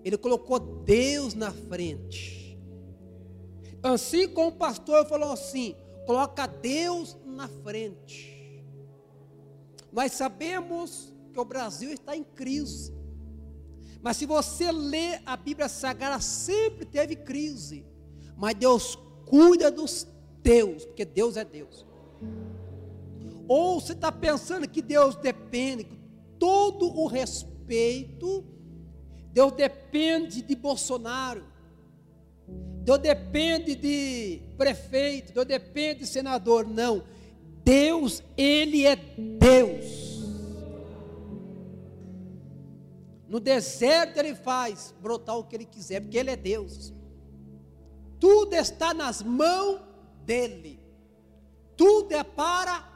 Ele 0.03 0.17
colocou 0.17 0.60
Deus 0.60 1.34
na 1.34 1.51
frente. 1.51 2.60
Assim 3.82 4.27
como 4.27 4.50
o 4.50 4.58
pastor 4.58 5.06
falou 5.06 5.32
assim: 5.32 5.74
coloca 6.06 6.46
Deus 6.48 7.15
na 7.25 7.48
frente. 7.48 8.62
Nós 9.89 10.12
sabemos 10.12 11.15
que 11.32 11.39
o 11.39 11.46
Brasil 11.46 11.91
está 11.91 12.13
em 12.13 12.25
crise. 12.25 12.96
Mas 14.01 14.17
se 14.17 14.25
você 14.25 14.71
lê 14.71 15.19
a 15.25 15.36
Bíblia 15.36 15.67
Sagrada, 15.67 16.21
sempre 16.21 16.86
teve 16.86 17.15
crise. 17.15 17.86
Mas 18.36 18.55
Deus 18.55 18.97
cuida 19.25 19.69
dos 19.71 20.07
teus, 20.43 20.86
porque 20.86 21.03
Deus 21.03 21.36
é 21.38 21.43
Deus. 21.43 21.86
Ou 23.47 23.79
você 23.79 23.93
está 23.93 24.12
pensando 24.12 24.67
que 24.67 24.81
Deus 24.81 25.15
depende, 25.15 25.88
todo 26.38 26.86
o 26.86 27.07
respeito, 27.07 28.45
Deus 29.31 29.53
depende 29.53 30.41
de 30.41 30.55
Bolsonaro, 30.55 31.45
Deus 32.83 32.99
depende 32.99 33.75
de 33.75 34.41
prefeito, 34.57 35.33
Deus 35.33 35.45
depende 35.45 35.99
de 36.01 36.07
senador. 36.07 36.65
Não, 36.67 37.03
Deus, 37.63 38.23
Ele 38.38 38.86
é 38.86 38.95
Deus. 38.95 40.07
No 43.27 43.39
deserto 43.39 44.17
Ele 44.17 44.33
faz 44.33 44.93
brotar 45.01 45.37
o 45.37 45.43
que 45.43 45.55
Ele 45.55 45.65
quiser, 45.65 46.01
porque 46.01 46.17
Ele 46.17 46.31
é 46.31 46.35
Deus. 46.35 46.93
Tudo 48.19 48.53
está 48.53 48.93
nas 48.93 49.21
mãos 49.21 49.81
dEle, 50.25 50.79
tudo 51.75 52.13
é 52.13 52.23
para 52.23 52.87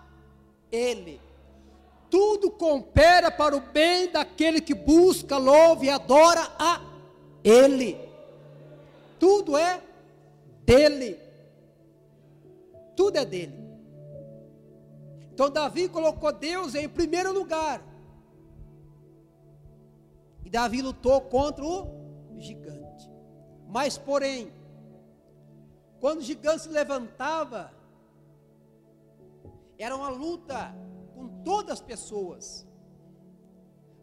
Ele. 0.71 1.19
Tudo 2.09 2.51
coopera 2.51 3.31
para 3.31 3.55
o 3.55 3.61
bem 3.61 4.11
daquele 4.11 4.59
que 4.59 4.73
busca, 4.73 5.37
louva 5.37 5.85
e 5.85 5.89
adora 5.89 6.41
a 6.59 6.81
Ele. 7.41 7.97
Tudo 9.17 9.55
é 9.55 9.81
dele. 10.65 11.17
Tudo 12.97 13.17
é 13.17 13.23
dele. 13.23 13.53
Então 15.33 15.49
Davi 15.49 15.87
colocou 15.87 16.33
Deus 16.33 16.75
em 16.75 16.89
primeiro 16.89 17.31
lugar. 17.31 17.81
Davi 20.51 20.81
lutou 20.81 21.21
contra 21.21 21.63
o 21.63 21.87
gigante. 22.37 23.09
Mas, 23.69 23.97
porém, 23.97 24.51
quando 26.01 26.19
o 26.19 26.21
gigante 26.21 26.63
se 26.63 26.69
levantava, 26.69 27.71
era 29.79 29.95
uma 29.95 30.09
luta 30.09 30.75
com 31.15 31.41
todas 31.41 31.71
as 31.71 31.81
pessoas. 31.81 32.67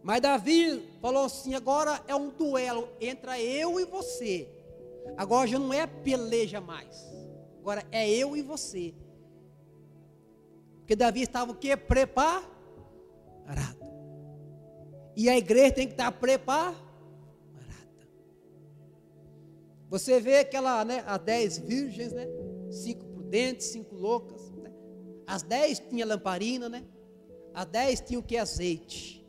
Mas 0.02 0.22
Davi 0.22 0.88
falou 1.02 1.26
assim: 1.26 1.54
agora 1.54 2.02
é 2.08 2.14
um 2.14 2.30
duelo 2.30 2.88
entre 2.98 3.42
eu 3.42 3.78
e 3.78 3.84
você. 3.84 4.48
Agora 5.18 5.46
já 5.46 5.58
não 5.58 5.74
é 5.74 5.87
peleja 5.87 6.62
mais. 6.62 7.06
Agora 7.61 7.84
é 7.92 8.08
eu 8.08 8.34
e 8.34 8.40
você. 8.40 8.94
Porque 10.78 10.96
Davi 10.96 11.20
estava 11.20 11.52
o 11.52 11.54
quê? 11.54 11.76
Preparado. 11.76 12.48
E 15.18 15.28
a 15.28 15.37
igreja 15.37 15.72
tem 15.72 15.87
que 15.88 15.94
estar 15.94 16.12
preparada. 16.12 16.76
Você 19.90 20.20
vê 20.20 20.38
aquela, 20.38 20.85
né, 20.85 21.02
as 21.09 21.18
dez 21.18 21.59
virgens, 21.59 22.12
né? 22.12 22.24
Cinco 22.70 23.04
prudentes, 23.07 23.66
cinco 23.66 23.96
loucas. 23.96 24.48
Né? 24.52 24.72
As 25.26 25.42
dez 25.42 25.81
tinha 25.81 26.07
lamparina, 26.07 26.68
né? 26.68 26.85
As 27.52 27.66
dez 27.66 28.00
tinham 28.00 28.22
que 28.22 28.37
azeite. 28.37 29.26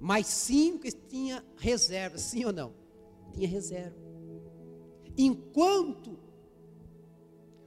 Mas 0.00 0.28
cinco 0.28 0.90
tinha 1.06 1.44
reserva, 1.58 2.16
sim 2.16 2.46
ou 2.46 2.52
não? 2.54 2.72
Tinha 3.34 3.46
reserva. 3.46 3.98
Enquanto 5.14 6.18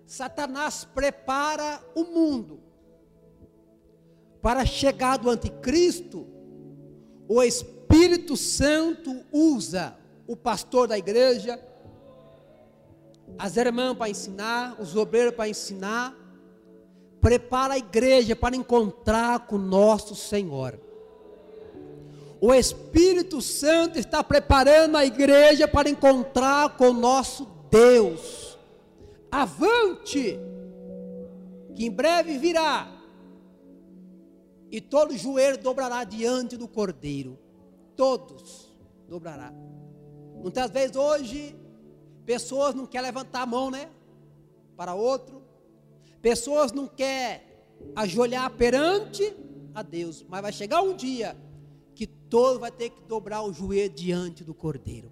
Satanás 0.08 0.84
prepara 0.84 1.80
o 1.94 2.06
mundo 2.06 2.60
para 4.42 4.62
a 4.62 4.65
chegada 4.65 5.26
do 5.26 5.30
anticristo, 5.30 6.38
o 7.30 7.44
Espírito 7.44 8.36
Santo 8.36 9.24
usa 9.32 9.96
o 10.26 10.36
pastor 10.36 10.88
da 10.88 10.98
igreja, 10.98 11.60
as 13.38 13.56
irmãs 13.56 13.96
para 13.96 14.10
ensinar, 14.10 14.76
os 14.82 14.96
obreiros 14.96 15.36
para 15.36 15.48
ensinar, 15.48 16.18
prepara 17.22 17.76
a 17.76 17.78
igreja 17.78 18.36
para 18.36 18.56
encontrar 18.56 19.46
com 19.46 19.60
nosso 19.60 20.15
Senhor. 20.15 20.80
O 22.42 22.52
Espírito 22.52 23.44
Santo 23.44 24.00
está 24.00 24.24
preparando 24.24 24.98
a 24.98 25.06
igreja 25.06 25.68
para 25.68 25.88
encontrar 25.88 26.78
com 26.78 26.92
nosso 26.92 27.48
Deus. 27.70 28.58
Avante, 29.32 30.39
que 31.76 31.86
em 31.86 31.92
breve 31.92 32.39
virá 32.39 32.99
e 34.72 34.80
todo 34.80 35.18
joelho 35.18 35.58
dobrará 35.58 36.04
diante 36.04 36.56
do 36.56 36.68
Cordeiro. 36.68 37.38
Todos 37.96 38.70
dobrará. 39.08 39.52
Muitas 40.42 40.70
vezes 40.72 40.96
hoje, 40.96 41.56
pessoas 42.26 42.76
não 42.76 42.86
querem 42.86 43.08
levantar 43.08 43.42
a 43.42 43.46
mão, 43.46 43.72
né? 43.72 43.90
Para 44.78 44.94
outro. 44.94 45.42
Pessoas 46.22 46.72
não 46.72 46.88
querem 46.88 47.42
ajoelhar 47.96 48.50
perante 48.52 49.36
a 49.74 49.82
Deus. 49.82 50.24
Mas 50.28 50.42
vai 50.42 50.52
chegar 50.52 50.82
um 50.82 50.96
dia 50.96 51.36
que 51.96 52.06
todo 52.06 52.60
vai 52.60 52.72
ter 52.72 52.92
que 52.92 53.02
dobrar 53.02 53.42
o 53.42 53.52
joelho 53.52 53.94
diante 53.94 54.44
do 54.44 54.54
Cordeiro. 54.54 55.12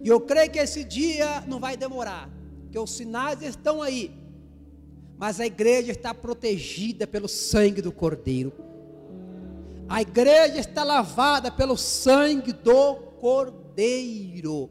E 0.00 0.08
eu 0.08 0.20
creio 0.20 0.50
que 0.50 0.58
esse 0.58 0.84
dia 0.84 1.40
não 1.42 1.58
vai 1.58 1.76
demorar. 1.76 2.28
Porque 2.62 2.78
os 2.78 2.90
sinais 2.90 3.40
estão 3.40 3.80
aí 3.80 4.12
mas 5.18 5.40
a 5.40 5.46
igreja 5.46 5.92
está 5.92 6.12
protegida 6.12 7.06
pelo 7.06 7.28
sangue 7.28 7.80
do 7.80 7.90
Cordeiro. 7.90 8.52
A 9.88 10.02
igreja 10.02 10.58
está 10.58 10.84
lavada 10.84 11.50
pelo 11.50 11.76
sangue 11.76 12.52
do 12.52 12.96
Cordeiro. 13.18 14.68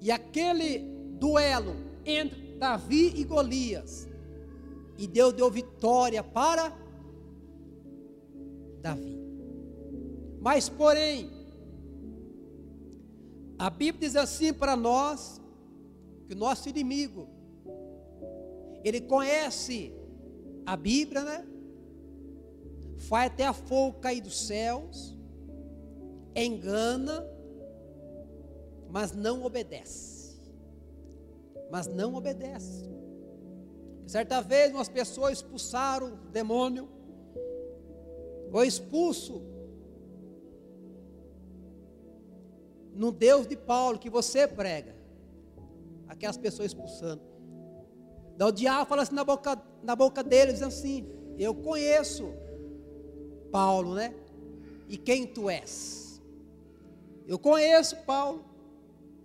E 0.00 0.10
aquele 0.10 0.78
duelo 1.18 1.76
entre 2.06 2.56
Davi 2.56 3.12
e 3.16 3.24
Golias, 3.24 4.08
e 4.96 5.06
Deus 5.06 5.32
deu 5.32 5.50
vitória 5.50 6.22
para 6.22 6.72
Davi. 8.80 9.18
Mas, 10.40 10.68
porém, 10.68 11.30
a 13.58 13.68
Bíblia 13.68 14.08
diz 14.08 14.16
assim 14.16 14.52
para 14.52 14.76
nós, 14.76 15.40
que 16.26 16.34
o 16.34 16.36
nosso 16.36 16.68
inimigo, 16.68 17.28
ele 18.88 19.00
conhece 19.00 19.94
a 20.64 20.76
Bíblia, 20.76 21.22
né? 21.22 21.46
Faz 23.08 23.30
até 23.30 23.46
a 23.46 23.52
fogo 23.52 24.00
cair 24.00 24.20
dos 24.20 24.46
céus, 24.46 25.16
engana, 26.34 27.24
mas 28.90 29.12
não 29.12 29.44
obedece. 29.44 30.40
Mas 31.70 31.86
não 31.86 32.14
obedece. 32.14 32.88
Certa 34.06 34.40
vez 34.40 34.72
umas 34.72 34.88
pessoas 34.88 35.34
expulsaram 35.34 36.14
o 36.14 36.30
demônio, 36.30 36.88
foi 38.50 38.66
expulso 38.66 39.42
no 42.94 43.12
Deus 43.12 43.46
de 43.46 43.56
Paulo 43.56 43.98
que 43.98 44.08
você 44.08 44.48
prega, 44.48 44.96
aquelas 46.08 46.38
pessoas 46.38 46.68
expulsando. 46.68 47.22
Então 48.38 48.50
o 48.50 48.52
diabo 48.52 48.88
fala 48.88 49.02
assim 49.02 49.16
na 49.16 49.24
boca, 49.24 49.60
na 49.82 49.96
boca 49.96 50.22
dele, 50.22 50.52
dizendo 50.52 50.68
assim: 50.68 51.04
Eu 51.36 51.52
conheço 51.52 52.32
Paulo, 53.50 53.96
né? 53.96 54.14
E 54.88 54.96
quem 54.96 55.26
tu 55.26 55.50
és? 55.50 56.22
Eu 57.26 57.36
conheço 57.36 57.96
Paulo, 58.04 58.44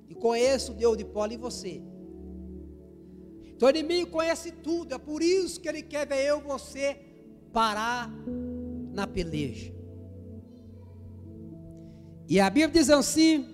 e 0.09 0.15
conheço 0.15 0.71
o 0.71 0.75
Deus 0.75 0.97
de 0.97 1.05
Paulo 1.05 1.31
e 1.31 1.37
você. 1.37 1.79
Então 3.43 3.67
o 3.67 3.69
inimigo 3.69 4.09
conhece 4.09 4.51
tudo, 4.51 4.95
é 4.95 4.97
por 4.97 5.21
isso 5.21 5.61
que 5.61 5.69
ele 5.69 5.83
quer 5.83 6.07
ver 6.07 6.25
eu 6.25 6.41
você 6.41 6.97
parar 7.53 8.09
na 8.91 9.05
peleja. 9.05 9.71
E 12.27 12.39
a 12.39 12.49
Bíblia 12.49 12.81
diz 12.81 12.89
assim: 12.89 13.53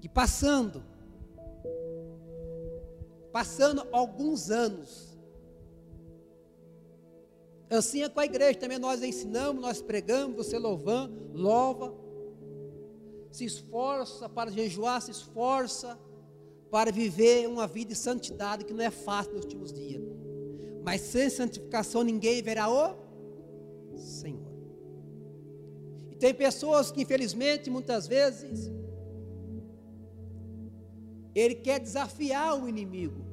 que 0.00 0.08
passando, 0.08 0.82
passando 3.34 3.84
alguns 3.90 4.48
anos, 4.48 5.18
assim 7.68 8.04
é 8.04 8.08
com 8.08 8.20
a 8.20 8.24
igreja, 8.24 8.60
também 8.60 8.78
nós 8.78 9.02
ensinamos, 9.02 9.60
nós 9.60 9.82
pregamos, 9.82 10.36
você 10.36 10.56
louvando, 10.56 11.32
louva, 11.32 11.92
se 13.32 13.44
esforça 13.44 14.28
para 14.28 14.52
jejuar, 14.52 15.02
se 15.02 15.10
esforça 15.10 15.98
para 16.70 16.92
viver 16.92 17.48
uma 17.48 17.66
vida 17.66 17.88
de 17.88 17.96
santidade 17.96 18.64
que 18.64 18.72
não 18.72 18.84
é 18.84 18.90
fácil 18.92 19.32
nos 19.32 19.42
últimos 19.42 19.72
dias. 19.72 20.04
Mas 20.84 21.00
sem 21.00 21.28
santificação 21.28 22.04
ninguém 22.04 22.40
verá 22.40 22.70
o 22.70 22.94
Senhor. 23.96 24.54
E 26.08 26.14
tem 26.14 26.32
pessoas 26.32 26.92
que 26.92 27.02
infelizmente 27.02 27.68
muitas 27.68 28.06
vezes 28.06 28.70
ele 31.34 31.56
quer 31.56 31.80
desafiar 31.80 32.62
o 32.62 32.68
inimigo. 32.68 33.23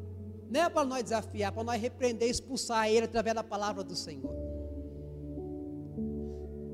Não 0.51 0.63
é 0.63 0.69
para 0.69 0.85
nós 0.85 1.01
desafiar, 1.01 1.53
para 1.53 1.63
nós 1.63 1.81
repreender, 1.81 2.29
expulsar 2.29 2.89
ele 2.89 3.05
através 3.05 3.33
da 3.33 3.41
palavra 3.41 3.85
do 3.85 3.95
Senhor. 3.95 4.35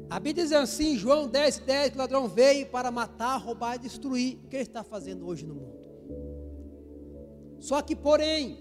A 0.10 0.20
Bíblia 0.20 0.46
diz 0.46 0.52
assim, 0.52 0.98
João 0.98 1.28
10, 1.28 1.60
10, 1.60 1.90
que 1.92 1.96
o 1.96 2.00
ladrão 2.00 2.28
veio 2.28 2.66
para 2.66 2.90
matar, 2.90 3.38
roubar 3.38 3.76
e 3.76 3.80
destruir. 3.80 4.40
O 4.44 4.48
que 4.48 4.56
ele 4.56 4.64
está 4.64 4.84
fazendo 4.84 5.28
hoje 5.28 5.46
no 5.46 5.54
mundo? 5.54 5.78
Só 7.60 7.80
que, 7.84 7.96
porém, 7.96 8.58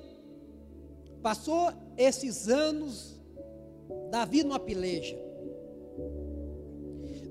passou 1.22 1.72
esses 1.96 2.46
anos, 2.46 3.18
Davi 4.11 4.44
numa 4.44 4.59
peleja. 4.59 5.16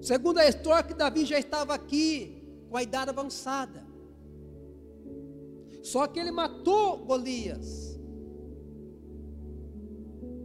Segundo 0.02 0.39
a 0.39 0.48
história, 0.48 0.82
que 0.82 0.95
Davi 0.95 1.24
já 1.24 1.38
estava 1.38 1.76
aqui 1.76 2.43
com 2.67 2.78
a 2.78 2.82
idade 2.82 3.12
avançada. 3.12 3.85
Só 5.91 6.08
que 6.08 6.19
ele 6.19 6.32
matou 6.32 7.06
Golias. 7.06 8.00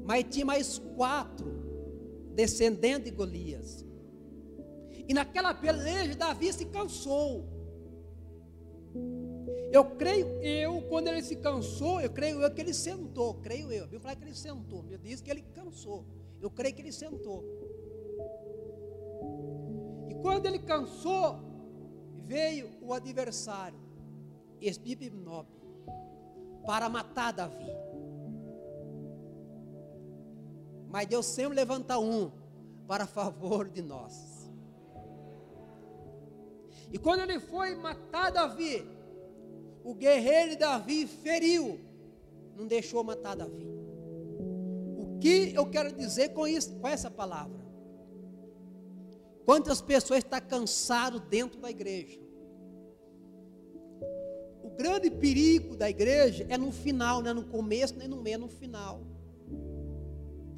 Mas 0.05 0.26
tinha 0.29 0.44
mais 0.44 0.79
quatro 0.79 1.50
descendentes 2.35 3.07
de 3.07 3.11
Golias. 3.11 3.87
E 5.09 5.14
naquela 5.14 5.55
peleja, 5.55 6.14
Davi 6.14 6.53
se 6.53 6.66
cansou. 6.66 7.48
Eu 9.72 9.85
creio 9.96 10.26
eu, 10.42 10.83
quando 10.90 11.09
ele 11.09 11.22
se 11.22 11.37
cansou, 11.37 12.03
eu 12.03 12.11
creio 12.11 12.42
eu 12.42 12.50
que 12.50 12.61
ele 12.61 12.74
sentou, 12.74 13.35
creio 13.37 13.72
eu. 13.72 13.87
Eu 13.90 13.98
falei 13.98 14.16
que 14.16 14.24
ele 14.24 14.35
sentou, 14.35 14.85
eu 14.90 14.98
disse 14.98 15.22
que 15.22 15.31
ele 15.31 15.42
cansou. 15.55 16.05
Eu 16.38 16.50
creio 16.50 16.74
que 16.74 16.83
ele 16.83 16.92
sentou. 16.92 17.42
E 20.11 20.14
quando 20.16 20.44
ele 20.44 20.59
cansou, 20.59 21.38
veio 22.26 22.68
o 22.83 22.92
adversário, 22.92 23.79
Esbibnob, 24.61 25.49
para 26.66 26.88
matar 26.88 27.33
Davi. 27.33 27.70
Mas 30.88 31.07
Deus 31.07 31.27
sempre 31.27 31.55
levanta 31.55 31.99
um 31.99 32.31
para 32.87 33.07
favor 33.07 33.68
de 33.68 33.81
nós. 33.81 34.51
E 36.92 36.99
quando 36.99 37.20
ele 37.20 37.38
foi 37.38 37.77
matar 37.77 38.33
Davi, 38.33 38.85
o 39.85 39.94
guerreiro 39.94 40.59
Davi 40.59 41.07
feriu, 41.07 41.79
não 42.57 42.66
deixou 42.66 43.05
matar 43.05 43.37
Davi. 43.37 43.68
O 44.99 45.18
que 45.20 45.53
eu 45.55 45.66
quero 45.70 45.92
dizer 45.92 46.31
com 46.31 46.46
isso, 46.46 46.75
com 46.81 46.88
essa 46.88 47.11
palavra? 47.11 47.61
Quantas 49.44 49.81
pessoas 49.81 50.18
estão 50.18 50.40
cansadas 50.40 51.20
dentro 51.23 51.61
da 51.61 51.70
igreja? 51.70 52.20
O 54.72 54.76
grande 54.76 55.11
perigo 55.11 55.76
da 55.76 55.90
igreja 55.90 56.46
é 56.48 56.56
no 56.56 56.72
final, 56.72 57.22
não 57.22 57.30
é 57.30 57.35
no 57.35 57.44
começo, 57.44 57.94
nem 57.96 58.09
no 58.09 58.16
meio, 58.16 58.35
é 58.35 58.38
no 58.38 58.48
final. 58.48 59.00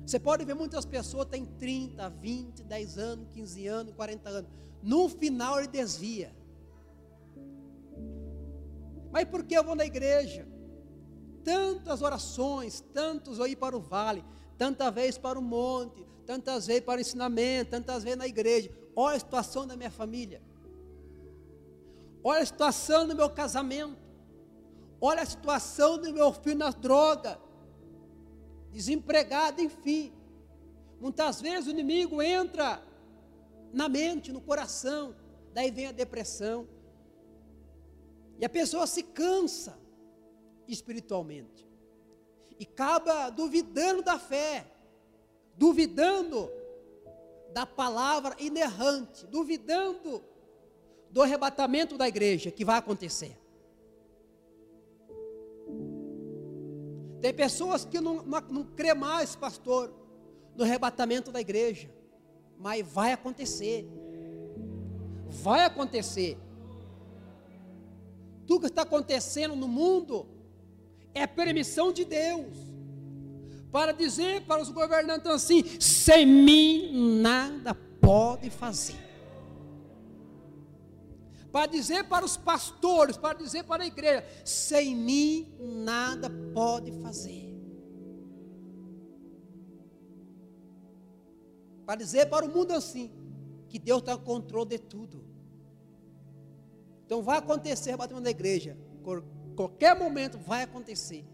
Você 0.06 0.18
pode 0.18 0.44
ver 0.44 0.54
muitas 0.54 0.84
pessoas 0.84 1.26
têm 1.26 1.44
30, 1.44 2.08
20, 2.10 2.64
10 2.64 2.98
anos, 2.98 3.28
15 3.32 3.66
anos, 3.66 3.94
40 3.94 4.28
anos. 4.28 4.50
No 4.82 5.08
final 5.08 5.58
ele 5.58 5.68
desvia. 5.68 6.34
Mas 9.12 9.24
por 9.24 9.44
que 9.44 9.54
eu 9.54 9.62
vou 9.62 9.74
na 9.74 9.84
igreja? 9.84 10.46
Tantas 11.44 12.02
orações, 12.02 12.80
tantos 12.92 13.38
eu 13.38 13.46
ir 13.46 13.56
para 13.56 13.76
o 13.76 13.80
vale, 13.80 14.24
tantas 14.56 14.92
vezes 14.92 15.18
para 15.18 15.38
o 15.38 15.42
monte, 15.42 16.06
tantas 16.26 16.66
vezes 16.66 16.82
para 16.82 16.98
o 16.98 17.00
ensinamento, 17.00 17.70
tantas 17.70 18.02
vezes 18.02 18.18
na 18.18 18.26
igreja. 18.26 18.70
Olha 18.94 19.16
a 19.16 19.20
situação 19.20 19.66
da 19.66 19.76
minha 19.76 19.90
família. 19.90 20.42
Olha 22.24 22.42
a 22.42 22.46
situação 22.46 23.06
do 23.06 23.14
meu 23.14 23.28
casamento. 23.30 24.01
Olha 25.04 25.22
a 25.22 25.26
situação 25.26 25.98
do 25.98 26.12
meu 26.12 26.32
filho 26.32 26.58
na 26.58 26.70
droga. 26.70 27.36
Desempregado, 28.70 29.60
enfim. 29.60 30.12
Muitas 31.00 31.40
vezes 31.40 31.66
o 31.66 31.70
inimigo 31.70 32.22
entra 32.22 32.80
na 33.72 33.88
mente, 33.88 34.30
no 34.30 34.40
coração. 34.40 35.12
Daí 35.52 35.72
vem 35.72 35.88
a 35.88 35.92
depressão. 35.92 36.68
E 38.38 38.44
a 38.44 38.48
pessoa 38.48 38.86
se 38.86 39.02
cansa 39.02 39.76
espiritualmente. 40.68 41.68
E 42.56 42.62
acaba 42.64 43.28
duvidando 43.28 44.02
da 44.02 44.20
fé, 44.20 44.64
duvidando 45.56 46.48
da 47.52 47.66
palavra 47.66 48.36
inerrante, 48.38 49.26
duvidando 49.26 50.22
do 51.10 51.20
arrebatamento 51.20 51.98
da 51.98 52.06
igreja 52.06 52.52
que 52.52 52.64
vai 52.64 52.78
acontecer. 52.78 53.41
Tem 57.22 57.32
pessoas 57.32 57.84
que 57.84 58.00
não, 58.00 58.20
não, 58.24 58.40
não 58.50 58.64
crê 58.64 58.92
mais, 58.94 59.36
pastor, 59.36 59.94
no 60.56 60.64
arrebatamento 60.64 61.30
da 61.30 61.40
igreja. 61.40 61.88
Mas 62.58 62.84
vai 62.84 63.12
acontecer. 63.12 63.88
Vai 65.28 65.64
acontecer. 65.64 66.36
Tudo 68.44 68.62
que 68.62 68.66
está 68.66 68.82
acontecendo 68.82 69.54
no 69.54 69.68
mundo 69.68 70.26
é 71.14 71.24
permissão 71.24 71.92
de 71.92 72.04
Deus. 72.04 72.56
Para 73.70 73.92
dizer 73.92 74.42
para 74.42 74.60
os 74.60 74.70
governantes 74.70 75.30
assim: 75.30 75.62
sem 75.80 76.26
mim 76.26 77.20
nada 77.22 77.72
pode 78.00 78.50
fazer. 78.50 79.11
Para 81.52 81.66
dizer 81.66 82.04
para 82.04 82.24
os 82.24 82.36
pastores, 82.36 83.16
para 83.18 83.38
dizer 83.38 83.64
para 83.64 83.82
a 83.84 83.86
igreja: 83.86 84.24
sem 84.42 84.96
mim 84.96 85.54
nada 85.60 86.30
pode 86.54 86.90
fazer. 87.02 87.54
Para 91.84 91.96
dizer 91.96 92.30
para 92.30 92.46
o 92.46 92.48
mundo 92.48 92.72
assim, 92.72 93.12
que 93.68 93.78
Deus 93.78 94.00
está 94.00 94.12
no 94.14 94.20
controle 94.20 94.70
de 94.70 94.78
tudo. 94.78 95.24
Então 97.04 97.22
vai 97.22 97.36
acontecer 97.36 97.94
batimento 97.98 98.24
da 98.24 98.30
igreja. 98.30 98.78
Qualquer 99.54 99.98
momento 99.98 100.38
vai 100.38 100.62
acontecer. 100.62 101.26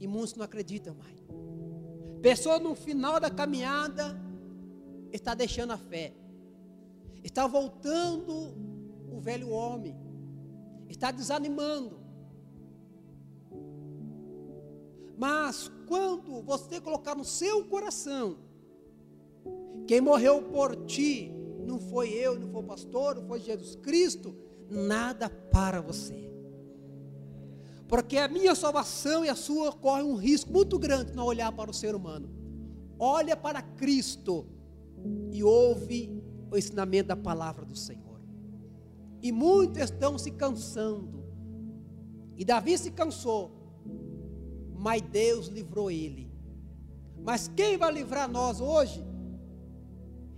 E 0.00 0.06
muitos 0.06 0.34
não 0.36 0.44
acreditam 0.44 0.94
mais. 0.94 1.18
Pessoa 2.22 2.58
no 2.58 2.74
final 2.74 3.20
da 3.20 3.30
caminhada 3.30 4.18
está 5.12 5.34
deixando 5.34 5.72
a 5.72 5.76
fé. 5.76 6.14
Está 7.22 7.46
voltando 7.46 8.54
o 9.10 9.20
velho 9.20 9.50
homem. 9.50 9.96
Está 10.88 11.10
desanimando. 11.10 11.98
Mas 15.16 15.70
quando 15.86 16.42
você 16.42 16.80
colocar 16.80 17.14
no 17.14 17.24
seu 17.24 17.64
coração, 17.64 18.38
quem 19.86 20.00
morreu 20.00 20.42
por 20.42 20.76
ti 20.86 21.32
não 21.66 21.78
foi 21.78 22.10
eu, 22.10 22.38
não 22.38 22.48
foi 22.48 22.62
o 22.62 22.66
pastor, 22.66 23.16
não 23.16 23.26
foi 23.26 23.40
Jesus 23.40 23.74
Cristo, 23.76 24.34
nada 24.70 25.28
para 25.28 25.80
você. 25.80 26.30
Porque 27.88 28.18
a 28.18 28.28
minha 28.28 28.54
salvação 28.54 29.24
e 29.24 29.28
a 29.28 29.34
sua 29.34 29.72
correm 29.72 30.04
um 30.04 30.14
risco 30.14 30.52
muito 30.52 30.78
grande 30.78 31.12
não 31.14 31.24
olhar 31.24 31.50
para 31.52 31.70
o 31.70 31.74
ser 31.74 31.94
humano. 31.94 32.28
Olha 32.98 33.36
para 33.36 33.62
Cristo 33.62 34.46
e 35.32 35.42
ouve 35.42 36.22
o 36.50 36.56
ensinamento 36.56 37.08
da 37.08 37.16
palavra 37.16 37.64
do 37.64 37.76
Senhor. 37.76 38.07
E 39.22 39.32
muitos 39.32 39.82
estão 39.82 40.16
se 40.18 40.30
cansando. 40.30 41.24
E 42.36 42.44
Davi 42.44 42.78
se 42.78 42.90
cansou 42.90 43.58
mas 44.78 45.02
Deus 45.02 45.48
livrou 45.48 45.90
ele. 45.90 46.32
Mas 47.24 47.48
quem 47.48 47.76
vai 47.76 47.92
livrar 47.92 48.30
nós 48.30 48.60
hoje 48.60 49.04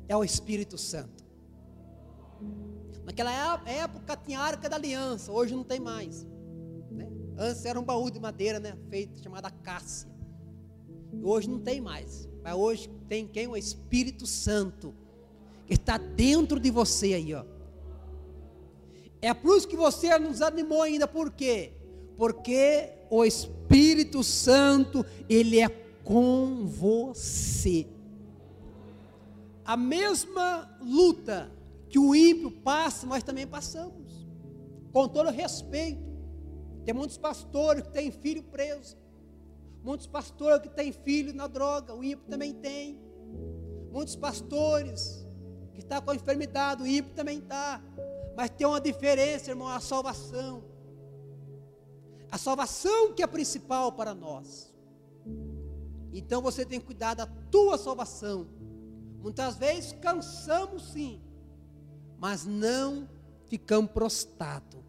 é 0.08 0.16
o 0.16 0.24
Espírito 0.24 0.78
Santo. 0.78 1.22
Naquela 3.04 3.30
época 3.66 4.16
tinha 4.16 4.40
a 4.40 4.42
arca 4.42 4.68
da 4.68 4.76
aliança, 4.76 5.30
hoje 5.30 5.54
não 5.54 5.62
tem 5.62 5.78
mais. 5.78 6.26
Né? 6.90 7.06
Antes 7.36 7.64
era 7.66 7.78
um 7.78 7.84
baú 7.84 8.10
de 8.10 8.18
madeira, 8.18 8.58
né, 8.58 8.76
feito 8.88 9.22
chamada 9.22 9.50
cássia. 9.50 10.08
Hoje 11.22 11.50
não 11.50 11.60
tem 11.60 11.80
mais. 11.80 12.26
Mas 12.42 12.54
hoje 12.54 12.88
tem 13.08 13.28
quem? 13.28 13.46
O 13.46 13.56
Espírito 13.56 14.26
Santo 14.26 14.94
que 15.66 15.74
está 15.74 15.98
dentro 15.98 16.58
de 16.58 16.70
você 16.70 17.12
aí, 17.12 17.34
ó. 17.34 17.44
É 19.22 19.34
por 19.34 19.56
isso 19.56 19.68
que 19.68 19.76
você 19.76 20.18
nos 20.18 20.40
animou 20.40 20.82
ainda, 20.82 21.06
por 21.06 21.30
quê? 21.30 21.72
Porque 22.16 22.90
o 23.10 23.24
Espírito 23.24 24.22
Santo, 24.22 25.04
ele 25.28 25.60
é 25.60 25.68
com 26.04 26.66
você. 26.66 27.86
A 29.64 29.76
mesma 29.76 30.68
luta 30.80 31.50
que 31.88 31.98
o 31.98 32.14
ímpio 32.14 32.50
passa, 32.50 33.06
nós 33.06 33.22
também 33.22 33.46
passamos. 33.46 34.26
Com 34.92 35.06
todo 35.08 35.30
respeito. 35.30 36.10
Tem 36.84 36.94
muitos 36.94 37.18
pastores 37.18 37.82
que 37.82 37.90
têm 37.90 38.10
filho 38.10 38.42
preso. 38.42 38.96
Muitos 39.82 40.06
pastores 40.06 40.62
que 40.62 40.68
têm 40.68 40.92
filho 40.92 41.34
na 41.34 41.46
droga, 41.46 41.94
o 41.94 42.02
ímpio 42.02 42.26
também 42.28 42.52
tem. 42.52 43.00
Muitos 43.90 44.14
pastores 44.16 45.26
que 45.72 45.80
estão 45.80 45.98
tá 45.98 46.04
com 46.04 46.10
a 46.10 46.14
enfermidade, 46.14 46.82
o 46.82 46.86
ímpio 46.86 47.14
também 47.14 47.38
está. 47.38 47.82
Mas 48.40 48.48
tem 48.48 48.66
uma 48.66 48.80
diferença, 48.80 49.50
irmão, 49.50 49.68
a 49.68 49.80
salvação. 49.80 50.64
A 52.32 52.38
salvação 52.38 53.12
que 53.12 53.22
é 53.22 53.26
principal 53.26 53.92
para 53.92 54.14
nós. 54.14 54.74
Então 56.10 56.40
você 56.40 56.64
tem 56.64 56.80
que 56.80 56.86
cuidar 56.86 57.12
da 57.12 57.26
tua 57.26 57.76
salvação. 57.76 58.48
Muitas 59.18 59.56
vezes 59.58 59.92
cansamos 59.92 60.90
sim, 60.90 61.20
mas 62.18 62.46
não 62.46 63.06
ficamos 63.44 63.90
prostrados. 63.90 64.80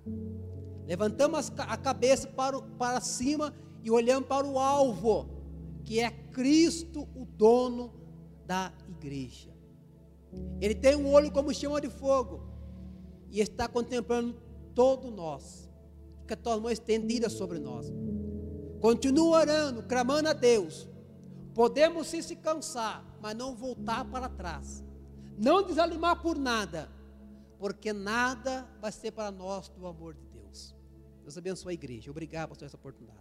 Levantamos 0.88 1.52
a 1.58 1.76
cabeça 1.76 2.30
para, 2.30 2.62
para 2.62 3.02
cima 3.02 3.54
e 3.84 3.92
olhamos 3.92 4.30
para 4.30 4.48
o 4.48 4.58
alvo, 4.58 5.30
que 5.84 6.00
é 6.00 6.10
Cristo, 6.10 7.02
o 7.14 7.26
dono 7.26 7.92
da 8.46 8.72
igreja. 8.88 9.54
Ele 10.62 10.74
tem 10.74 10.96
um 10.96 11.12
olho 11.12 11.30
como 11.30 11.54
chama 11.54 11.82
de 11.82 11.90
fogo 11.90 12.50
e 13.32 13.40
está 13.40 13.68
contemplando 13.68 14.36
todo 14.76 15.10
nós 15.10 15.70
que 16.28 16.34
a 16.34 16.38
tua 16.38 16.60
mão 16.60 16.70
estendida 16.70 17.30
sobre 17.30 17.58
nós. 17.60 17.92
Continua 18.80 19.40
orando, 19.40 19.84
clamando 19.84 20.30
a 20.30 20.34
Deus. 20.34 20.88
Podemos 21.54 22.08
sim 22.08 22.22
se 22.22 22.36
cansar, 22.36 23.06
mas 23.22 23.36
não 23.36 23.56
voltar 23.56 24.06
para 24.06 24.30
trás. 24.30 24.84
Não 25.38 25.64
desanimar 25.64 26.22
por 26.22 26.38
nada, 26.38 26.90
porque 27.58 27.94
nada 27.94 28.68
vai 28.80 28.92
ser 28.92 29.12
para 29.12 29.32
nós 29.32 29.70
do 29.70 29.88
amor 29.88 30.14
de 30.14 30.26
Deus. 30.26 30.76
Deus 31.22 31.38
abençoe 31.38 31.72
a 31.72 31.74
igreja. 31.74 32.12
Obrigado 32.12 32.50
por 32.50 32.64
essa 32.64 32.76
oportunidade. 32.76 33.21